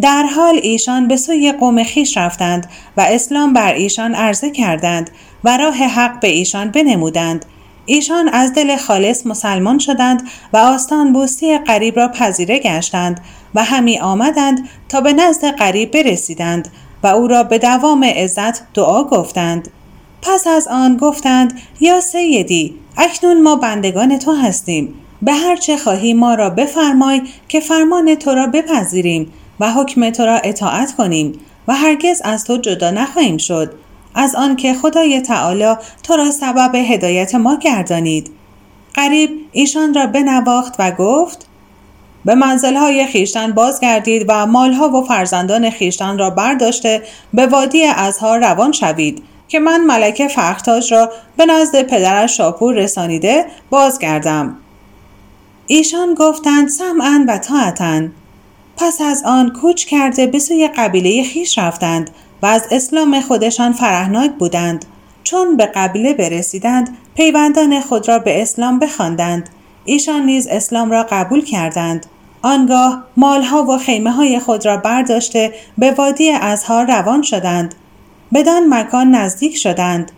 در 0.02 0.24
حال 0.24 0.60
ایشان 0.64 1.08
به 1.08 1.18
سوی 1.18 1.52
قوم 1.52 1.84
خیش 1.84 2.18
رفتند 2.18 2.70
و 2.98 3.02
اسلام 3.02 3.54
بر 3.54 3.74
ایشان 3.74 4.16
عرضه 4.16 4.50
کردند 4.50 5.10
و 5.44 5.58
راه 5.58 5.76
حق 5.76 6.20
به 6.20 6.28
ایشان 6.28 6.72
بنمودند. 6.72 7.46
ایشان 7.92 8.30
از 8.30 8.54
دل 8.54 8.78
خالص 8.78 9.26
مسلمان 9.26 9.80
شدند 9.80 10.24
و 10.54 10.58
آستان 10.58 11.14
بوستی 11.14 11.58
قریب 11.58 11.98
را 11.98 12.08
پذیره 12.08 12.60
گشتند 12.60 13.22
و 13.56 13.64
همی 13.64 14.00
آمدند 14.00 14.70
تا 14.90 15.02
به 15.02 15.14
نزد 15.14 15.46
قریب 15.46 15.92
برسیدند 15.92 16.68
و 17.04 17.08
او 17.08 17.28
را 17.28 17.44
به 17.44 17.58
دوام 17.58 18.04
عزت 18.04 18.74
دعا 18.74 19.04
گفتند. 19.04 19.70
پس 20.22 20.48
از 20.48 20.68
آن 20.68 20.98
گفتند 20.98 21.62
یا 21.80 22.02
سیدی 22.02 22.76
اکنون 22.98 23.42
ما 23.42 23.56
بندگان 23.56 24.20
تو 24.20 24.32
هستیم. 24.32 24.94
به 25.22 25.34
هر 25.34 25.56
چه 25.56 25.78
خواهی 25.78 26.14
ما 26.14 26.34
را 26.34 26.50
بفرمای 26.50 27.22
که 27.48 27.60
فرمان 27.60 28.16
تو 28.16 28.32
را 28.32 28.48
بپذیریم 28.48 29.34
و 29.60 29.72
حکم 29.72 30.10
تو 30.10 30.26
را 30.26 30.36
اطاعت 30.38 30.96
کنیم 30.96 31.40
و 31.68 31.74
هرگز 31.76 32.22
از 32.24 32.44
تو 32.44 32.58
جدا 32.58 32.92
نخواهیم 32.92 33.38
شد. 33.38 33.74
از 34.16 34.36
آنکه 34.36 34.74
خدای 34.74 35.22
تعالی 35.22 35.76
تو 36.04 36.16
را 36.16 36.32
سبب 36.32 36.76
هدایت 36.76 37.36
ما 37.36 37.56
گردانید. 37.56 38.32
قریب 38.94 39.30
ایشان 39.52 39.94
را 39.94 40.08
بنواخت 40.08 40.76
و 40.80 40.92
گفت 40.92 41.46
به 42.26 42.36
منزلهای 42.36 43.06
خیشتن 43.06 43.52
بازگردید 43.52 44.26
و 44.28 44.46
مالها 44.46 44.90
و 44.90 45.06
فرزندان 45.06 45.70
خیشتن 45.70 46.18
را 46.18 46.30
برداشته 46.30 47.02
به 47.34 47.48
وادی 47.48 47.84
ازها 47.84 48.36
روان 48.36 48.72
شوید 48.72 49.24
که 49.48 49.60
من 49.60 49.82
ملکه 49.86 50.28
فختاج 50.28 50.94
را 50.94 51.12
به 51.38 51.46
نزد 51.46 51.82
پدرش 51.82 52.38
شاپور 52.38 52.76
رسانیده 52.76 53.46
بازگردم. 53.70 54.58
ایشان 55.68 56.14
گفتند 56.14 56.70
سمعا 56.70 57.26
و 57.28 57.38
طاعتا. 57.38 58.02
پس 58.78 59.02
از 59.02 59.24
آن 59.26 59.54
کوچ 59.62 59.86
کرده 59.86 60.28
به 60.28 60.40
سوی 60.40 60.70
قبیله 60.78 61.24
خیش 61.24 61.58
رفتند 61.58 62.10
و 62.42 62.46
از 62.46 62.68
اسلام 62.72 63.22
خودشان 63.22 63.74
فرهناک 63.74 64.32
بودند. 64.32 64.86
چون 65.24 65.58
به 65.58 65.66
قبیله 65.66 66.14
برسیدند 66.14 66.98
پیوندان 67.16 67.82
خود 67.82 68.08
را 68.08 68.20
به 68.20 68.42
اسلام 68.42 68.80
بخواندند. 68.80 69.50
ایشان 69.86 70.26
نیز 70.26 70.48
اسلام 70.48 70.92
را 70.92 71.08
قبول 71.12 71.46
کردند. 71.46 72.06
آنگاه 72.42 73.04
مالها 73.18 73.64
و 73.64 73.78
خیمه 73.78 74.12
های 74.12 74.40
خود 74.40 74.66
را 74.66 74.78
برداشته 74.78 75.54
به 75.78 75.92
وادی 75.92 76.30
ازها 76.32 76.82
روان 76.84 77.22
شدند. 77.22 77.76
بدان 78.34 78.74
مکان 78.74 79.16
نزدیک 79.16 79.58
شدند. 79.58 80.12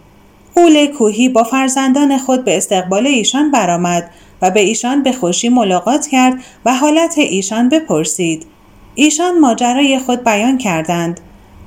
قول 0.56 0.86
کوهی 0.86 1.30
با 1.30 1.44
فرزندان 1.44 2.18
خود 2.18 2.46
به 2.46 2.58
استقبال 2.58 3.08
ایشان 3.08 3.52
برآمد 3.52 4.10
و 4.42 4.52
به 4.52 4.60
ایشان 4.60 5.04
به 5.04 5.12
خوشی 5.12 5.50
ملاقات 5.50 6.08
کرد 6.08 6.44
و 6.66 6.76
حالت 6.76 7.18
ایشان 7.18 7.70
بپرسید. 7.70 8.46
ایشان 8.96 9.40
ماجرای 9.40 10.00
خود 10.00 10.24
بیان 10.24 10.58
کردند. 10.58 11.20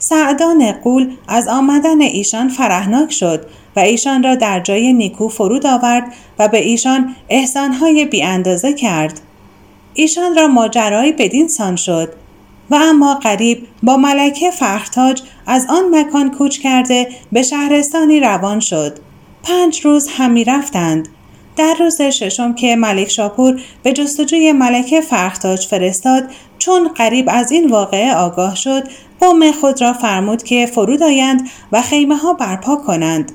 سعدان 0.09 0.73
قول 0.73 1.17
از 1.29 1.49
آمدن 1.49 2.01
ایشان 2.01 2.49
فرهناک 2.49 3.13
شد 3.13 3.47
و 3.77 3.81
ایشان 3.81 4.23
را 4.23 4.35
در 4.35 4.61
جای 4.61 4.93
نیکو 4.93 5.29
فرود 5.29 5.67
آورد 5.67 6.13
و 6.39 6.49
به 6.49 6.59
ایشان 6.59 7.15
احسانهای 7.29 8.05
بی 8.05 8.23
اندازه 8.23 8.73
کرد. 8.73 9.21
ایشان 9.95 10.35
را 10.37 10.47
ماجرایی 10.47 11.13
بدین 11.13 11.49
سان 11.49 11.77
شد 11.77 12.13
و 12.71 12.75
اما 12.75 13.15
قریب 13.15 13.67
با 13.83 13.97
ملکه 13.97 14.51
فختاج 14.51 15.23
از 15.47 15.67
آن 15.69 15.85
مکان 15.91 16.31
کوچ 16.31 16.59
کرده 16.59 17.09
به 17.33 17.43
شهرستانی 17.43 18.21
روان 18.21 18.61
شد. 18.61 18.99
پنج 19.43 19.81
روز 19.81 20.09
همی 20.09 20.45
رفتند. 20.45 21.09
در 21.57 21.75
روز 21.79 22.03
ششم 22.03 22.55
که 22.55 22.77
ملک 22.77 23.09
شاپور 23.09 23.61
به 23.83 23.93
جستجوی 23.93 24.53
ملکه 24.53 25.01
فختاج 25.01 25.67
فرستاد 25.67 26.25
چون 26.59 26.89
قریب 26.89 27.29
از 27.29 27.53
این 27.53 27.71
واقعه 27.71 28.15
آگاه 28.15 28.55
شد 28.55 28.89
قوم 29.21 29.53
خود 29.53 29.83
را 29.83 29.93
فرمود 29.93 30.43
که 30.43 30.67
فرود 30.67 31.03
آیند 31.03 31.49
و 31.73 31.83
خیمه 31.83 32.17
ها 32.17 32.33
برپا 32.33 32.77
کنند. 32.77 33.33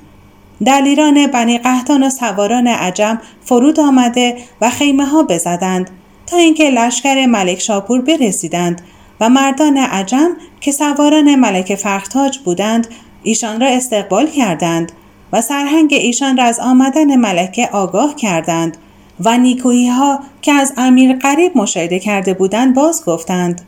دلیران 0.65 1.27
بنی 1.27 1.57
قهتان 1.57 2.03
و 2.03 2.09
سواران 2.09 2.67
عجم 2.67 3.21
فرود 3.41 3.79
آمده 3.79 4.37
و 4.61 4.69
خیمه 4.69 5.05
ها 5.05 5.23
بزدند 5.23 5.89
تا 6.27 6.37
اینکه 6.37 6.69
لشکر 6.69 7.25
ملک 7.25 7.59
شاپور 7.59 8.01
برسیدند 8.01 8.81
و 9.19 9.29
مردان 9.29 9.77
عجم 9.77 10.29
که 10.61 10.71
سواران 10.71 11.35
ملک 11.35 11.75
فرختاج 11.75 12.37
بودند 12.37 12.87
ایشان 13.23 13.61
را 13.61 13.67
استقبال 13.67 14.27
کردند. 14.27 14.91
و 15.33 15.41
سرهنگ 15.41 15.93
ایشان 15.93 16.37
را 16.37 16.43
از 16.43 16.59
آمدن 16.59 17.15
ملکه 17.15 17.69
آگاه 17.71 18.15
کردند 18.15 18.77
و 19.19 19.37
نیکویی 19.37 19.87
ها 19.87 20.19
که 20.41 20.51
از 20.53 20.73
امیر 20.77 21.13
قریب 21.13 21.57
مشاهده 21.57 21.99
کرده 21.99 22.33
بودند 22.33 22.75
باز 22.75 23.05
گفتند 23.05 23.61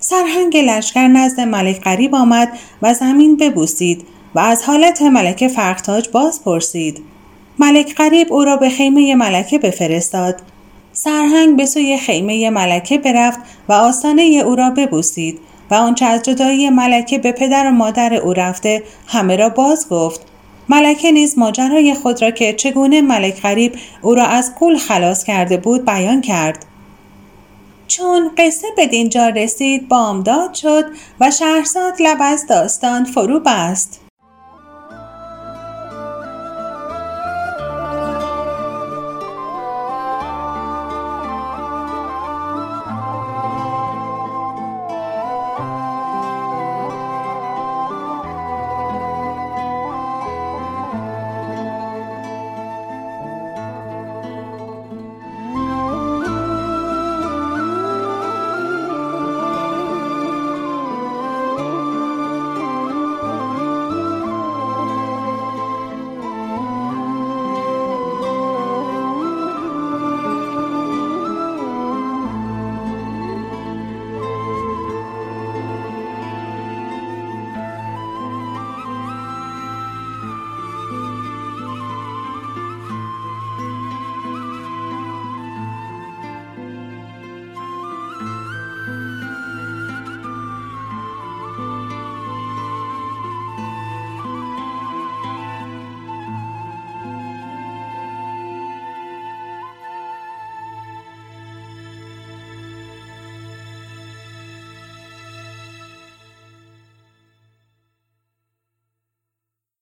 سرهنگ 0.00 0.56
لشکر 0.56 1.08
نزد 1.08 1.40
ملک 1.40 1.80
قریب 1.80 2.14
آمد 2.14 2.48
و 2.82 2.94
زمین 2.94 3.36
ببوسید 3.36 4.06
و 4.34 4.38
از 4.38 4.62
حالت 4.62 5.02
ملکه 5.02 5.48
فرختاج 5.48 6.08
باز 6.08 6.44
پرسید. 6.44 7.02
ملک 7.58 7.94
غریب 7.94 8.32
او 8.32 8.44
را 8.44 8.56
به 8.56 8.68
خیمه 8.68 9.14
ملکه 9.14 9.58
بفرستاد. 9.58 10.42
سرهنگ 10.92 11.56
به 11.56 11.66
سوی 11.66 11.98
خیمه 11.98 12.50
ملکه 12.50 12.98
برفت 12.98 13.38
و 13.68 13.72
آستانه 13.72 14.22
او 14.22 14.54
را 14.54 14.70
ببوسید 14.70 15.38
و 15.70 15.74
آنچه 15.74 16.04
از 16.04 16.22
جدایی 16.22 16.70
ملکه 16.70 17.18
به 17.18 17.32
پدر 17.32 17.66
و 17.66 17.70
مادر 17.70 18.14
او 18.14 18.32
رفته 18.32 18.82
همه 19.06 19.36
را 19.36 19.48
باز 19.48 19.88
گفت. 19.88 20.20
ملکه 20.68 21.12
نیز 21.12 21.38
ماجرای 21.38 21.94
خود 21.94 22.22
را 22.22 22.30
که 22.30 22.52
چگونه 22.52 23.00
ملک 23.00 23.42
غریب 23.42 23.76
او 24.02 24.14
را 24.14 24.24
از 24.24 24.54
قول 24.58 24.78
خلاص 24.78 25.24
کرده 25.24 25.56
بود 25.56 25.84
بیان 25.84 26.20
کرد. 26.20 26.64
چون 27.86 28.30
قصه 28.38 28.66
به 28.76 28.86
دینجا 28.86 29.28
رسید 29.28 29.88
بامداد 29.88 30.54
شد 30.54 30.84
و 31.20 31.30
شهرزاد 31.30 31.94
لب 32.00 32.18
از 32.20 32.46
داستان 32.46 33.04
فرو 33.04 33.40
بست. 33.40 34.07